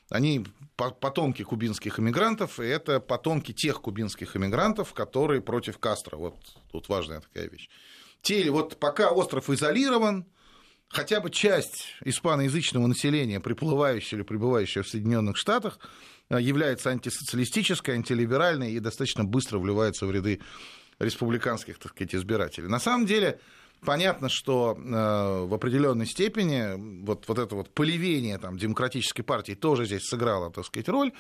[0.10, 6.18] они потомки кубинских иммигрантов, и это потомки тех кубинских иммигрантов, которые против Кастро.
[6.18, 6.36] Вот
[6.72, 7.70] тут важная такая вещь.
[8.22, 10.26] Те, вот пока остров изолирован,
[10.96, 15.78] хотя бы часть испаноязычного населения, приплывающего или пребывающего в Соединенных Штатах,
[16.30, 20.40] э, является антисоциалистической, антилиберальной и достаточно быстро вливается в ряды
[21.00, 22.70] республиканских, так сказать, избирателей.
[22.70, 23.40] На самом деле,
[23.86, 29.86] понятно, что э, в определенной степени вот, вот это вот поливение там, демократической партии тоже
[29.86, 31.12] здесь сыграло, так сказать, роль.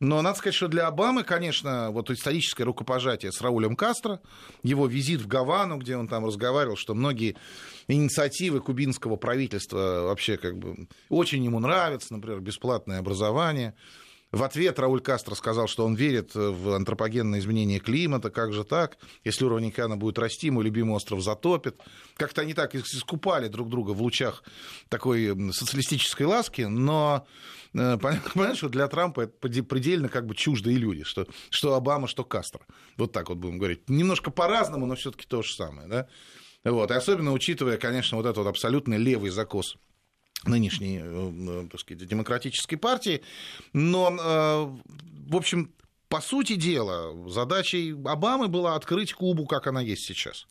[0.00, 4.20] Но надо сказать, что для Обамы, конечно, вот историческое рукопожатие с Раулем Кастро,
[4.62, 7.36] его визит в Гавану, где он там разговаривал, что многие
[7.88, 13.74] инициативы кубинского правительства вообще как бы очень ему нравятся, например, бесплатное образование.
[14.32, 18.96] В ответ Рауль Кастро сказал, что он верит в антропогенное изменение климата, как же так?
[19.24, 21.76] Если уровень океана будет расти, мой любимый остров затопит.
[22.16, 24.42] Как-то они так искупали друг друга в лучах
[24.88, 27.26] такой социалистической ласки, но
[27.74, 27.98] э,
[28.34, 32.62] понятно, что для Трампа это предельно как бы чуждые люди, что, что Обама, что Кастро.
[32.96, 33.90] Вот так вот будем говорить.
[33.90, 35.88] Немножко по-разному, но все-таки то же самое.
[35.88, 36.08] Да?
[36.64, 36.90] Вот.
[36.90, 39.76] И особенно учитывая, конечно, вот этот вот абсолютно левый закос
[40.44, 43.22] нынешней, э, так сказать, демократической партии.
[43.72, 44.92] Но, э,
[45.28, 45.72] в общем,
[46.08, 50.46] по сути дела, задачей Обамы была открыть Кубу, как она есть сейчас.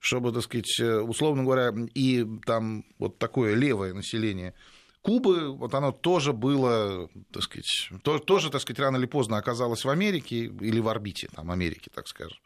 [0.00, 4.54] Чтобы, так сказать, э, условно говоря, и там вот такое левое население
[5.00, 7.90] Кубы, вот оно тоже было, так сказать,
[8.26, 12.08] тоже, так сказать, рано или поздно оказалось в Америке или в орбите там, Америки, так
[12.08, 12.38] скажем.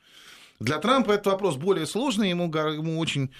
[0.60, 3.30] Для Трампа этот вопрос более сложный, ему, ему очень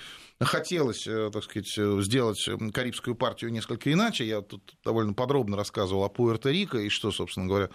[0.41, 1.69] хотелось, э, так сказать,
[2.03, 4.27] сделать Карибскую партию несколько иначе.
[4.27, 7.69] Я тут довольно подробно рассказывал о Пуэрто-Рико и что, собственно говоря,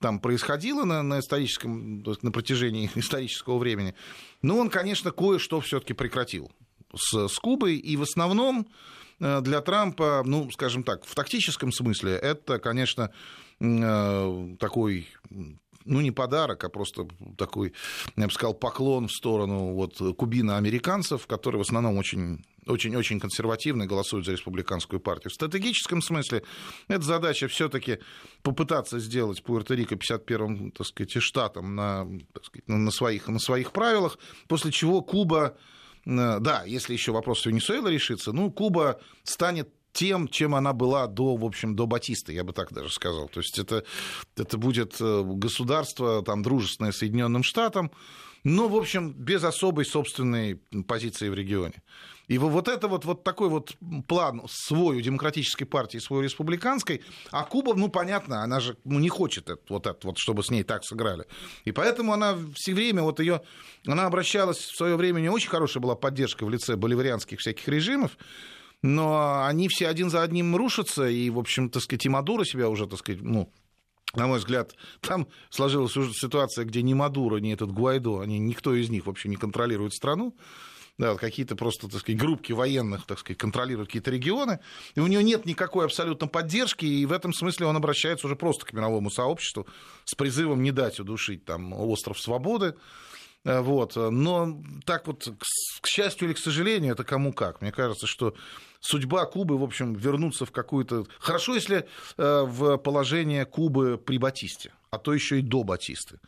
[0.00, 3.94] там происходило на, на историческом, на протяжении исторического времени.
[4.42, 6.50] Но он, конечно, кое-что все-таки прекратил
[6.92, 8.66] с, с Кубой, и в основном
[9.20, 13.12] э, для Трампа, ну, скажем так, в тактическом смысле, это, конечно,
[13.60, 15.06] э, такой
[15.88, 17.72] ну, не подарок, а просто такой,
[18.16, 24.26] я бы сказал, поклон в сторону вот, кубино-американцев, которые в основном очень очень-очень консервативны, голосуют
[24.26, 25.30] за республиканскую партию.
[25.30, 26.42] В стратегическом смысле
[26.88, 27.98] эта задача все-таки
[28.42, 34.18] попытаться сделать Пуэрто-Рико 51-м, так сказать, штатом на, так сказать, на, своих, на своих правилах,
[34.48, 35.56] после чего Куба
[36.04, 41.34] э, да, если еще вопрос Венесуэлы решится, ну, Куба станет тем, чем она была до,
[41.34, 43.28] в общем, до Батиста, я бы так даже сказал.
[43.28, 43.82] То есть это,
[44.36, 47.90] это будет э, государство там, дружественное Соединенным Штатам,
[48.44, 50.54] но, в общем, без особой собственной
[50.86, 51.82] позиции в регионе.
[52.28, 53.74] И вот это вот, вот такой вот
[54.06, 59.00] план свой у демократической партии, свой у республиканской, а Куба, ну, понятно, она же ну,
[59.00, 61.24] не хочет это, вот это, вот, чтобы с ней так сыграли.
[61.64, 63.42] И поэтому она все время, вот ее,
[63.84, 68.16] она обращалась в свое время, не очень хорошая была поддержка в лице боливарианских всяких режимов,
[68.82, 72.68] но они все один за одним рушатся, и, в общем, так сказать, и Мадуро себя
[72.68, 73.52] уже, так сказать, ну,
[74.14, 78.74] на мой взгляд, там сложилась уже ситуация, где ни Мадуро, ни этот Гуайдо, они, никто
[78.74, 80.36] из них вообще не контролирует страну.
[80.96, 84.58] Да, какие-то просто, так сказать, группки военных, так сказать, контролируют какие-то регионы,
[84.96, 88.66] и у него нет никакой абсолютно поддержки, и в этом смысле он обращается уже просто
[88.66, 89.68] к мировому сообществу
[90.04, 92.74] с призывом не дать удушить там остров свободы,
[93.44, 93.96] Э, вот.
[93.96, 95.26] Но так вот,
[95.80, 97.60] к счастью или к сожалению, это кому как.
[97.60, 98.34] Мне кажется, что
[98.80, 101.06] судьба Кубы, в общем, вернуться в какую-то...
[101.18, 101.86] Хорошо, если
[102.16, 106.20] э, в положение Кубы при Батисте, а то еще и до Батисты.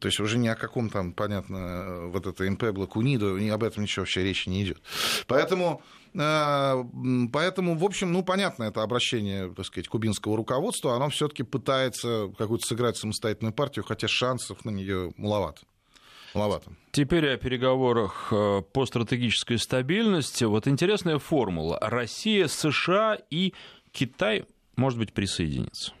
[0.00, 3.84] То есть уже ни о каком там, понятно, э, вот это МП Блакунидо, об этом
[3.84, 4.78] ничего вообще речи не идет.
[5.26, 12.32] Поэтому, поэтому, в общем, ну, понятно, это обращение, так сказать, кубинского руководства, оно все-таки пытается
[12.36, 15.62] какую-то сыграть самостоятельную партию, хотя шансов на нее маловато
[16.34, 16.70] маловато.
[16.92, 20.44] Теперь о переговорах э, по стратегической стабильности.
[20.44, 21.78] Вот интересная формула.
[21.80, 23.52] Россия, США и
[23.92, 25.92] Китай, может быть, присоединятся.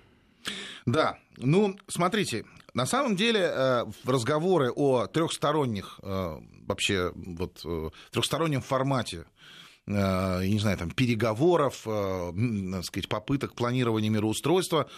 [0.86, 7.64] Да, ну, смотрите, на самом деле э, разговоры о трехсторонних э, вообще вот
[8.10, 9.26] трехстороннем формате
[9.88, 14.90] я не знаю, там, переговоров, так сказать, попыток планирования мироустройства,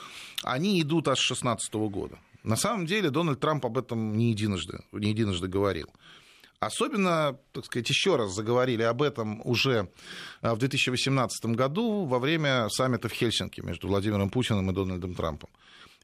[0.42, 2.18] они идут аж с 2016 года.
[2.48, 5.88] На самом деле Дональд Трамп об этом не единожды, не единожды говорил.
[6.60, 9.90] Особенно, так сказать, еще раз заговорили об этом уже
[10.40, 15.50] а, в 2018 году во время саммита в Хельсинки между Владимиром Путиным и Дональдом Трампом.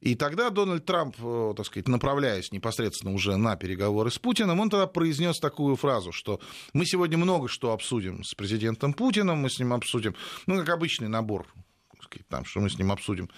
[0.02, 4.68] И тогда Дональд Трамп, э, так сказать, направляясь непосредственно уже на переговоры с Путиным, он
[4.68, 6.40] тогда произнес такую фразу, что
[6.74, 10.14] мы сегодня много что обсудим с президентом Путиным, мы с ним обсудим,
[10.46, 11.46] ну, как обычный набор
[12.14, 13.30] сказать, там, что мы с ним обсудим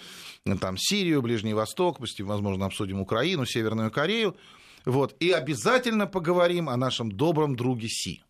[0.60, 4.36] там, Сирию, Ближний Восток, возможно, обсудим Украину, Северную Корею.
[4.84, 5.16] Вот.
[5.20, 8.22] И обязательно поговорим о нашем добром друге Си.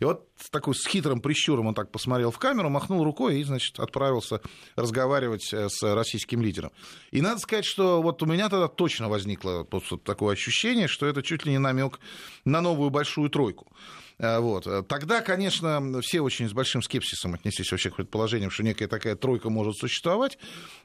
[0.00, 3.44] И вот с такой с хитрым прищуром он так посмотрел в камеру, махнул рукой и,
[3.44, 4.40] значит, отправился
[4.76, 6.72] разговаривать э, с российским лидером.
[7.10, 9.66] И надо сказать, что вот у меня тогда точно возникло
[10.04, 12.00] такое ощущение, что это чуть ли не намек
[12.44, 13.66] на новую большую тройку.
[14.18, 14.66] Э, вот.
[14.88, 19.50] Тогда, конечно, все очень с большим скепсисом отнеслись вообще к предположениям, что некая такая тройка
[19.50, 20.38] может существовать.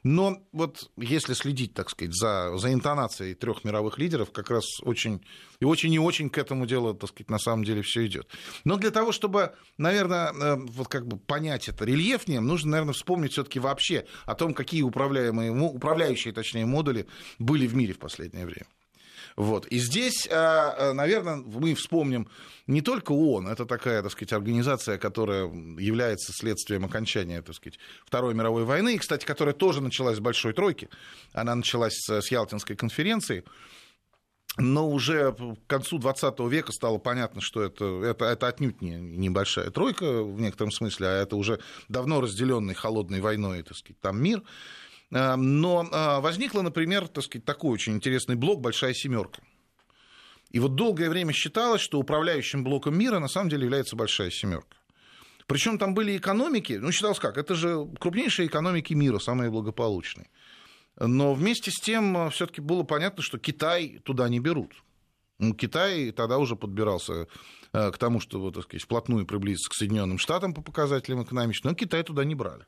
[0.03, 5.21] Но вот если следить, так сказать, за, за интонацией трех мировых лидеров, как раз очень
[5.59, 8.27] и очень и очень к этому делу, так сказать, на самом деле все идет.
[8.63, 13.34] Но для того, чтобы, наверное, э, вот как бы понять это рельефнее, нужно, наверное, вспомнить
[13.34, 17.07] все-таки вообще о том, какие управляемые, управляющие, точнее, модули
[17.38, 18.67] были в мире в последнее время.
[19.39, 19.67] Вот.
[19.67, 22.27] И здесь, а, а, наверное, мы вспомним
[22.67, 28.33] не только ООН, это такая, так сказать, организация, которая является следствием окончания, так сказать, Второй
[28.33, 30.89] мировой войны, и, кстати, которая тоже началась с Большой Тройки,
[31.31, 33.45] она началась с Ялтинской конференции,
[34.57, 39.71] но уже к концу 20 века стало понятно, что это, это, это отнюдь не небольшая
[39.71, 44.43] тройка в некотором смысле, а это уже давно разделенный холодной войной, так сказать, там мир.
[45.12, 49.41] Э, но э, возникла, например, так сказать, такой очень интересный блок «Большая семерка».
[50.51, 54.78] И вот долгое время считалось, что управляющим блоком мира на самом деле является «Большая семерка».
[55.47, 60.30] Причем там были экономики, ну, считалось как, это же крупнейшие экономики мира, самые благополучные.
[60.99, 64.74] Но вместе с тем э, все-таки было понятно, что Китай туда не берут.
[65.39, 67.28] Ну, Китай тогда уже подбирался
[67.72, 72.03] к тому, чтобы так сказать, вплотную приблизиться к Соединенным Штатам по показателям экономическим, но Китай
[72.03, 72.66] туда не брали.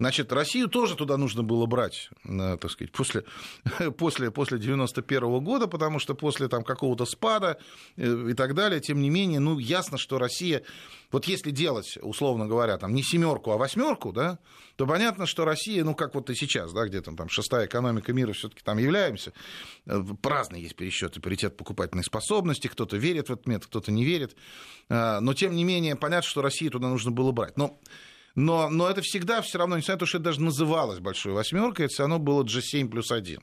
[0.00, 3.24] Значит, Россию тоже туда нужно было брать, э, так сказать, после,
[3.96, 7.58] после, после 91 года, потому что после там какого-то спада
[7.96, 10.64] э, и так далее, тем не менее, ну, ясно, что Россия,
[11.12, 14.40] вот если делать, условно говоря, там не семерку, а восьмерку, да,
[14.74, 18.32] то понятно, что Россия, ну, как вот и сейчас, да, где-то там шестая экономика мира
[18.32, 19.32] все-таки там являемся,
[19.86, 24.34] э, разные есть пересчеты, паритет покупательной способности, кто-то верит в этот метод, кто-то не верит,
[24.88, 27.56] но тем не менее, понятно, что России туда нужно было брать.
[27.56, 27.78] Но
[28.34, 31.86] но, но это всегда все равно, несмотря на то, что это даже называлось большой восьмеркой,
[31.86, 33.40] это все равно было G7 плюс 1.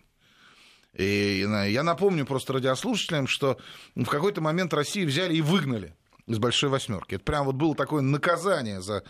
[0.97, 3.57] И я напомню просто радиослушателям, что
[3.95, 5.95] в какой-то момент Россию взяли и выгнали
[6.27, 7.15] из большой восьмерки.
[7.15, 9.03] Это прям вот было такое наказание за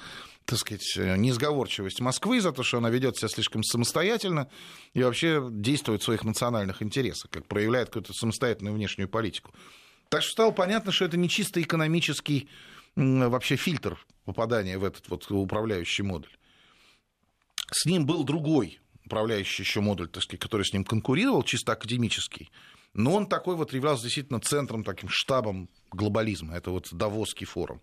[0.46, 4.50] так сказать, несговорчивость Москвы за то, что она ведет себя слишком самостоятельно
[4.94, 9.54] и вообще действует в своих национальных интересах, как проявляет какую-то самостоятельную внешнюю политику.
[10.10, 12.50] Так что стало понятно, что это не чисто экономический
[12.96, 16.36] вообще фильтр попадания в этот вот управляющий модуль.
[17.72, 18.82] С ним был другой
[19.12, 22.50] управляющий еще модуль, так сказать, который с ним конкурировал, чисто академический.
[22.94, 26.56] Но он такой вот являлся действительно центром, таким штабом глобализма.
[26.56, 27.82] Это вот Давосский форум.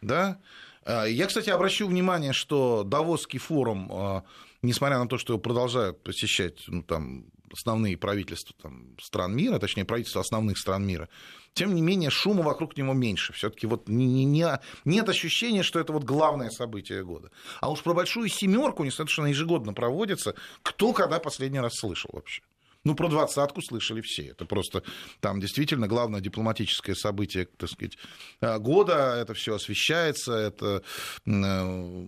[0.00, 0.38] Да?
[0.84, 4.24] А, я, кстати, обращу внимание, что Давосский форум, а,
[4.62, 9.84] несмотря на то, что его продолжают посещать ну, там, основные правительства там, стран мира, точнее,
[9.84, 11.08] правительства основных стран мира,
[11.54, 13.32] тем не менее шума вокруг него меньше.
[13.32, 14.46] Все-таки вот не, не, не,
[14.84, 17.30] нет ощущения, что это вот главное событие года.
[17.60, 22.42] А уж про большую семерку, что она ежегодно проводится, кто когда последний раз слышал вообще?
[22.84, 24.28] Ну, про двадцатку слышали все.
[24.28, 24.82] Это просто
[25.20, 27.96] там действительно главное дипломатическое событие, так сказать,
[28.40, 29.16] э, года.
[29.16, 30.82] Это все освещается, это
[31.26, 32.06] э,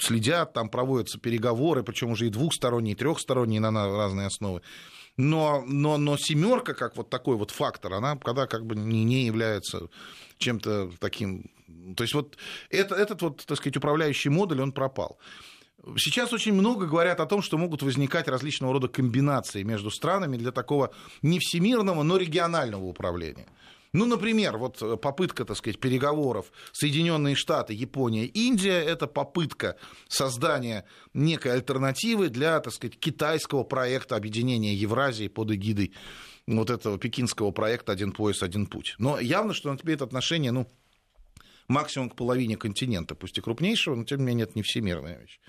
[0.00, 4.60] следят, там проводятся переговоры, причем уже и двухсторонние, и трехсторонние на разные основы.
[5.16, 9.24] Но, но, но семерка, как вот такой вот фактор, она когда как бы не, не
[9.24, 9.88] является
[10.38, 11.50] чем-то таким.
[11.96, 12.36] То есть вот
[12.68, 15.18] это, этот вот, так сказать, управляющий модуль, он пропал.
[15.96, 20.50] Сейчас очень много говорят о том, что могут возникать различного рода комбинации между странами для
[20.50, 23.46] такого не всемирного, но регионального управления.
[23.92, 29.76] Ну, например, вот попытка, так сказать, переговоров Соединенные Штаты, Япония, Индия, это попытка
[30.08, 30.84] создания
[31.14, 35.92] некой альтернативы для, так сказать, китайского проекта объединения Евразии под эгидой
[36.46, 38.96] вот этого пекинского проекта «Один пояс, один путь».
[38.98, 40.66] Но явно, что он имеет отношение, ну,
[41.68, 45.40] максимум к половине континента, пусть и крупнейшего, но тем не менее это не всемирная вещь.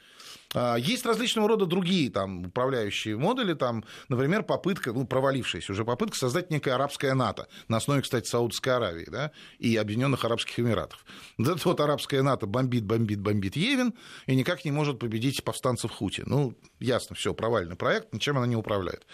[0.54, 6.18] А, есть различного рода другие там, управляющие модули, там, например, попытка, ну, провалившаяся уже попытка
[6.18, 11.06] создать некое арабское НАТО, на основе, кстати, Саудовской Аравии да, и Объединенных Арабских Эмиратов.
[11.38, 13.94] Вот вот арабское НАТО бомбит, бомбит, бомбит Евин
[14.26, 16.24] и никак не может победить повстанцев Хути.
[16.26, 19.06] Ну, ясно, все, провальный проект, ничем она не управляет.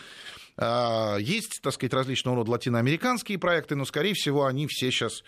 [0.58, 5.24] А, есть, так сказать, различного рода латиноамериканские проекты, но, скорее всего, они все сейчас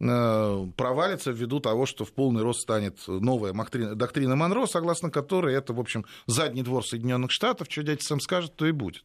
[0.00, 5.80] провалится ввиду того, что в полный рост станет новая доктрина Монро, согласно которой это, в
[5.80, 9.04] общем, задний двор Соединенных Штатов, что дядя сам скажет, то и будет.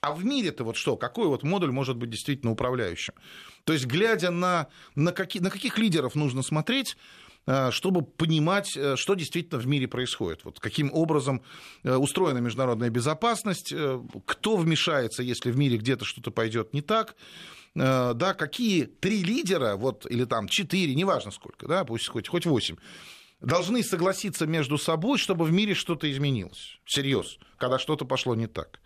[0.00, 0.96] А в мире-то вот что?
[0.96, 3.14] Какой вот модуль может быть действительно управляющим?
[3.64, 6.96] То есть, глядя на, на, какие, на каких лидеров нужно смотреть,
[7.46, 10.44] э, чтобы понимать, э, что действительно в мире происходит.
[10.44, 11.42] Вот каким образом
[11.82, 13.74] устроена международная безопасность,
[14.24, 17.16] кто вмешается, если в мире где-то что-то пойдет не так,
[17.78, 22.76] да, какие три лидера, вот, или там четыре, неважно сколько, да, пусть хоть, хоть восемь,
[23.40, 26.78] должны согласиться между собой, чтобы в мире что-то изменилось.
[26.84, 28.80] Всерьез, когда что-то пошло не так.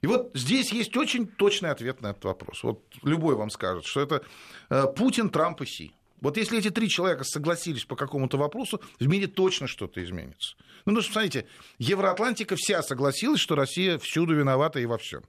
[0.00, 2.62] И вот здесь есть очень точный ответ на этот вопрос.
[2.62, 4.22] Вот любой вам скажет, что это
[4.68, 5.94] э, Путин, Трамп и Си.
[6.20, 10.56] Вот если эти три человека согласились по какому-то вопросу, в мире точно что-то изменится.
[10.84, 11.46] Ну, ну, смотрите,
[11.78, 15.22] Евроатлантика вся согласилась, что Россия всюду виновата и во всем.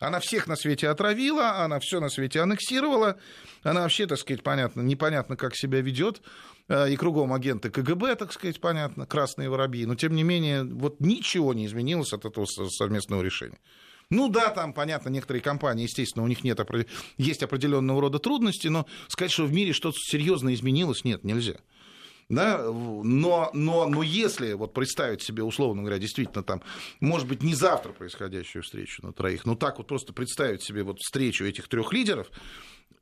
[0.00, 3.18] Она всех на свете отравила, она все на свете аннексировала,
[3.62, 6.22] она вообще, так сказать, понятно, непонятно, как себя ведет,
[6.68, 11.00] э, и кругом агенты КГБ, так сказать, понятно, красные воробьи, но тем не менее, вот
[11.00, 13.58] ничего не изменилось от этого совместного решения.
[14.08, 16.58] Ну да, там, понятно, некоторые компании, естественно, у них нет,
[17.18, 21.56] есть определенного рода трудности, но сказать, что в мире что-то серьезно изменилось, нет, нельзя.
[22.30, 26.62] Да, но, но, но если вот представить себе, условно говоря, действительно там,
[27.00, 31.00] может быть, не завтра происходящую встречу на троих, но так вот просто представить себе вот
[31.00, 32.30] встречу этих трех лидеров,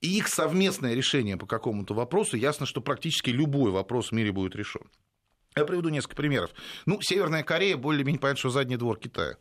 [0.01, 4.57] и их совместное решение по какому-то вопросу, ясно, что практически любой вопрос в мире будет
[4.57, 4.89] решен.
[5.55, 6.51] Я приведу несколько примеров.
[6.87, 9.37] Ну, Северная Корея более-менее понятно, что задний двор Китая.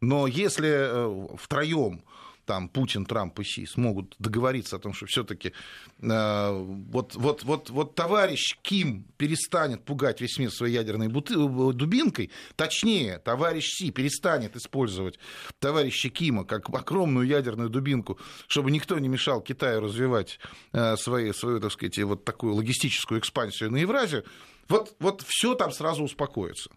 [0.00, 2.02] Но если э, втроем
[2.44, 5.52] там Путин, Трамп и Си смогут договориться о том, что все-таки
[6.00, 11.72] э, вот, вот, вот, вот товарищ Ким перестанет пугать весь мир своей ядерной буты, э,
[11.72, 15.18] дубинкой, точнее, товарищ Си перестанет использовать
[15.60, 18.18] товарища Кима как огромную ядерную дубинку,
[18.48, 20.38] чтобы никто не мешал Китаю развивать
[20.72, 24.24] э, свои, свою, так сказать, вот такую логистическую экспансию на Евразию,
[24.68, 26.70] вот, вот все там сразу успокоится.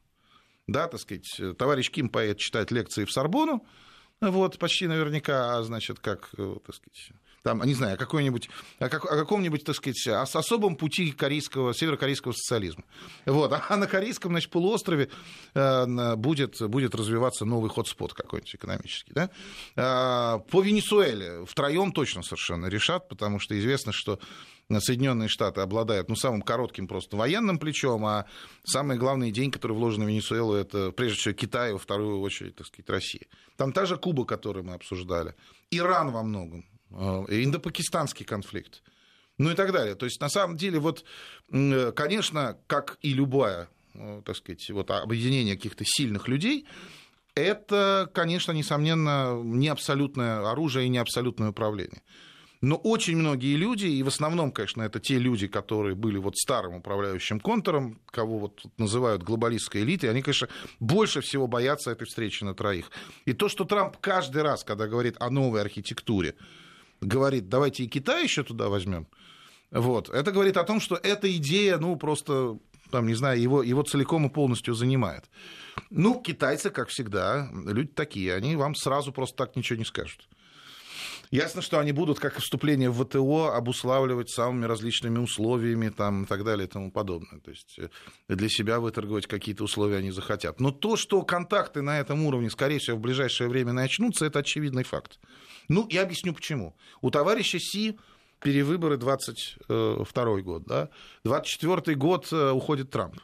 [0.68, 3.66] Да, так сказать, товарищ Ким поедет читать лекции в Сорбону,
[4.22, 7.12] вот, почти наверняка, а, значит, как, э, так сказать,
[7.46, 8.50] там, не знаю, о, какой-нибудь,
[8.80, 12.84] о, как, о каком-нибудь, так сказать, особом пути корейского, северокорейского социализма.
[13.26, 13.54] Вот.
[13.70, 15.10] А на корейском, значит, полуострове
[15.54, 19.14] э, будет, будет развиваться новый хотспот какой-нибудь экономический.
[19.14, 19.30] Да?
[19.76, 24.20] А, по Венесуэле втроем точно совершенно решат, потому что известно, что
[24.70, 28.26] Соединенные Штаты обладают ну, самым коротким просто военным плечом, а
[28.64, 32.68] самые главные деньги, которые вложены в Венесуэлу, это прежде всего Китай, во вторую очередь, так
[32.68, 33.28] сказать, Россия.
[33.58, 35.36] Там та же Куба, которую мы обсуждали,
[35.72, 36.96] Иран во многом, э,
[37.44, 38.82] индопакистанский конфликт,
[39.38, 39.96] ну и так далее.
[39.96, 41.06] То есть, на самом деле, вот,
[41.50, 46.66] конечно, как и любое, э, так сказать, вот объединение каких-то сильных людей,
[47.36, 52.02] это, конечно, несомненно, не абсолютное оружие и не абсолютное управление.
[52.66, 56.74] Но очень многие люди, и в основном, конечно, это те люди, которые были вот старым
[56.74, 60.48] управляющим контуром, кого вот называют глобалистской элитой, они, конечно,
[60.80, 62.90] больше всего боятся этой встречи на троих.
[63.26, 66.34] И то, что Трамп каждый раз, когда говорит о новой архитектуре,
[67.02, 69.06] говорит, давайте и Китай еще туда возьмем,
[69.70, 72.58] вот, это говорит о том, что эта идея, ну, просто
[72.90, 75.26] там, не знаю, его, его целиком и полностью занимает.
[75.92, 80.28] Ну, китайцы, как всегда, люди такие, они вам сразу просто так ничего не скажут.
[81.32, 86.44] Ясно, что они будут, как вступление в ВТО, обуславливать самыми различными условиями там, и так
[86.44, 87.40] далее и тому подобное.
[87.40, 87.90] То есть э,
[88.28, 90.60] для себя выторговать какие-то условия они захотят.
[90.60, 94.84] Но то, что контакты на этом уровне, скорее всего, в ближайшее время начнутся, это очевидный
[94.84, 95.20] факт.
[95.68, 96.76] Ну, я объясню почему.
[97.02, 97.98] У товарища Си
[98.42, 100.90] перевыборы 22 э, год, да?
[101.24, 103.16] 24 год э, уходит Трамп.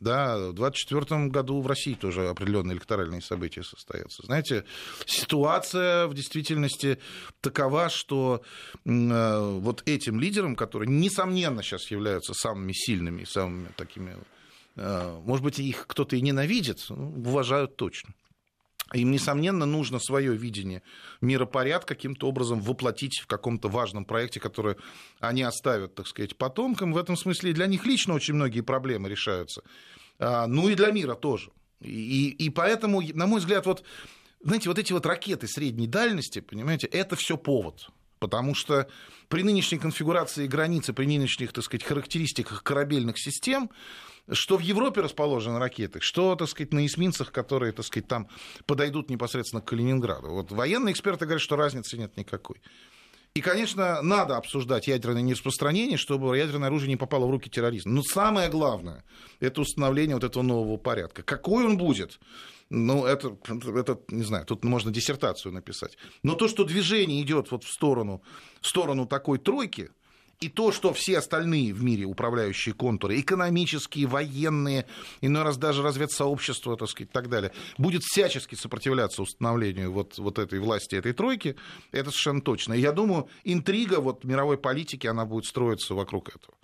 [0.00, 4.24] Да, в 2024 году в России тоже определенные электоральные события состоятся.
[4.24, 4.64] Знаете,
[5.04, 6.98] ситуация в действительности
[7.42, 8.42] такова, что
[8.86, 14.16] э, вот этим лидерам, которые, несомненно, сейчас являются самыми сильными, самыми такими,
[14.76, 18.14] э, может быть, их кто-то и ненавидит, ну, уважают точно.
[18.92, 20.82] Им, несомненно, нужно свое видение
[21.20, 24.76] миропорядка каким-то образом воплотить в каком-то важном проекте, который
[25.20, 26.92] они оставят, так сказать, потомкам.
[26.92, 29.62] В этом смысле для них лично очень многие проблемы решаются.
[30.18, 31.50] А, ну и для мира тоже.
[31.80, 33.84] И, и поэтому, на мой взгляд, вот,
[34.42, 37.88] знаете, вот эти вот ракеты средней дальности, понимаете, это все повод.
[38.18, 38.86] Потому что
[39.28, 43.70] при нынешней конфигурации границы, при нынешних, так сказать, характеристиках корабельных систем,
[44.32, 48.28] что в Европе расположены ракеты, что, так сказать, на эсминцах, которые, так сказать, там
[48.66, 50.30] подойдут непосредственно к Калининграду.
[50.30, 52.60] Вот военные эксперты говорят, что разницы нет никакой.
[53.34, 57.92] И, конечно, надо обсуждать ядерное нераспространение, чтобы ядерное оружие не попало в руки терроризма.
[57.92, 59.04] Но самое главное–
[59.40, 61.22] это установление вот этого нового порядка.
[61.22, 62.18] Какой он будет?
[62.70, 63.36] Ну, это,
[63.76, 65.96] это, не знаю, тут можно диссертацию написать.
[66.22, 68.22] Но то, что движение идет вот в сторону,
[68.60, 69.90] в сторону такой тройки,
[70.40, 74.86] и то, что все остальные в мире управляющие контуры, экономические, военные,
[75.20, 80.38] иной раз даже разведсообщество, так сказать, и так далее, будет всячески сопротивляться установлению вот, вот
[80.38, 81.56] этой власти, этой тройки,
[81.92, 82.72] это совершенно точно.
[82.72, 86.54] И я думаю, интрига вот мировой политики, она будет строиться вокруг этого.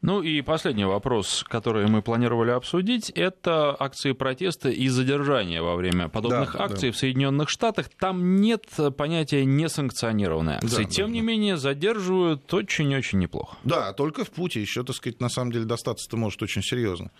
[0.00, 6.08] Ну и последний вопрос, который мы планировали обсудить, это акции протеста и задержания во время
[6.08, 6.92] подобных да, акций да.
[6.94, 7.88] в Соединенных Штатах.
[7.98, 8.64] Там нет
[8.96, 10.84] понятия несанкционированной акции.
[10.84, 11.26] Да, Тем да, не да.
[11.26, 13.56] менее, задерживают очень-очень неплохо.
[13.64, 14.60] Да, только в пути.
[14.60, 17.10] Еще, так сказать, на самом деле достаться-то может очень серьезно.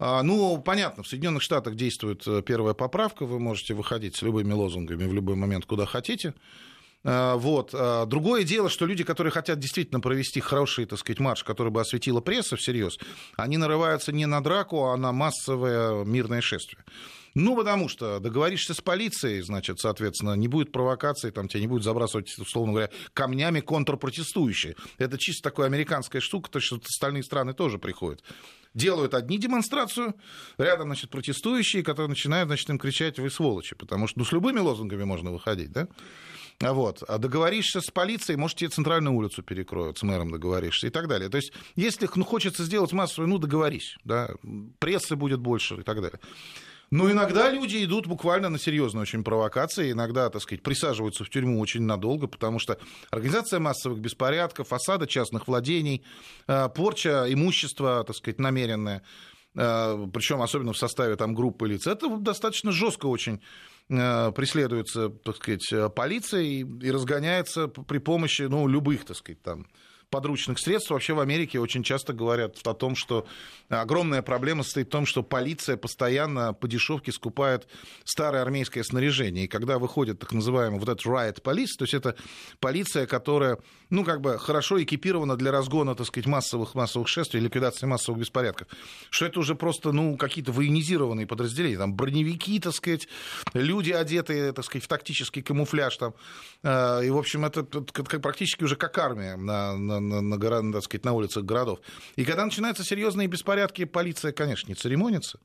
[0.00, 3.26] А, ну, понятно, в Соединенных Штатах действует э, первая поправка.
[3.26, 6.34] Вы можете выходить с любыми лозунгами в любой момент, куда хотите.
[7.04, 7.70] А, вот.
[7.74, 11.80] А, другое дело, что люди, которые хотят действительно провести хороший, так сказать, марш, который бы
[11.80, 12.98] осветила пресса всерьез,
[13.36, 16.82] они нарываются не на драку, а на массовое мирное шествие.
[17.34, 21.82] Ну, потому что договоришься с полицией, значит, соответственно, не будет провокации, там тебя не будет
[21.82, 24.76] забрасывать, условно говоря, камнями контрпротестующие.
[24.98, 28.22] Это чисто такая американская штука, то что остальные страны тоже приходят.
[28.72, 30.14] Делают одни демонстрацию,
[30.58, 34.60] рядом, значит, протестующие, которые начинают, значит, им кричать «вы сволочи», потому что, ну, с любыми
[34.60, 35.88] лозунгами можно выходить, да?
[36.60, 37.02] Вот.
[37.08, 41.28] А договоришься с полицией, может, тебе центральную улицу перекроют, с мэром договоришься и так далее.
[41.28, 44.30] То есть, если ну, хочется сделать массовую, ну, договорись, да,
[44.78, 46.20] прессы будет больше и так далее.
[46.90, 51.58] Но иногда люди идут буквально на серьезные очень провокации, иногда, так сказать, присаживаются в тюрьму
[51.58, 52.78] очень надолго, потому что
[53.10, 56.04] организация массовых беспорядков, осада частных владений,
[56.46, 59.02] э, порча имущества, так сказать, намеренная,
[59.56, 63.40] э, причем особенно в составе там группы лиц, это достаточно жестко очень
[63.88, 69.66] преследуется, так сказать, полицией и разгоняется при помощи, ну, любых, так сказать, там,
[70.14, 70.90] подручных средств.
[70.90, 73.26] Вообще в Америке очень часто говорят о том, что
[73.68, 77.66] огромная проблема состоит в том, что полиция постоянно по дешевке скупает
[78.04, 79.46] старое армейское снаряжение.
[79.46, 82.14] И когда выходит так называемый вот этот riot police, то есть это
[82.60, 83.58] полиция, которая,
[83.90, 88.68] ну, как бы хорошо экипирована для разгона, так сказать, массовых, массовых шествий, ликвидации массовых беспорядков,
[89.10, 93.08] что это уже просто, ну, какие-то военизированные подразделения, там, броневики, так сказать,
[93.52, 96.14] люди одетые, так сказать, в тактический камуфляж, там,
[96.62, 100.82] э, и, в общем, это, это практически уже как армия на, на, на, на, так
[100.82, 101.80] сказать, на улицах городов.
[102.16, 105.38] И когда начинаются серьезные беспорядки, полиция, конечно, не церемонится.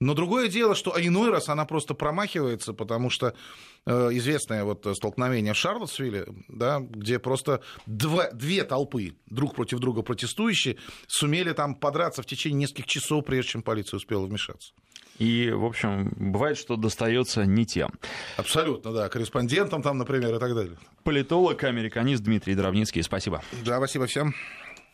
[0.00, 3.34] Но другое дело, что иной раз она просто промахивается, потому что
[3.86, 10.02] э, известное вот столкновение в Шарлотсвилле, да, где просто два, две толпы друг против друга
[10.02, 10.76] протестующие
[11.06, 14.72] сумели там подраться в течение нескольких часов, прежде чем полиция успела вмешаться.
[15.18, 17.90] И, в общем, бывает, что достается не тем.
[18.36, 19.08] Абсолютно, да.
[19.08, 20.76] Корреспондентам там, например, и так далее.
[21.04, 23.02] Политолог, американист Дмитрий Дровницкий.
[23.02, 23.42] Спасибо.
[23.64, 24.34] Да, спасибо всем.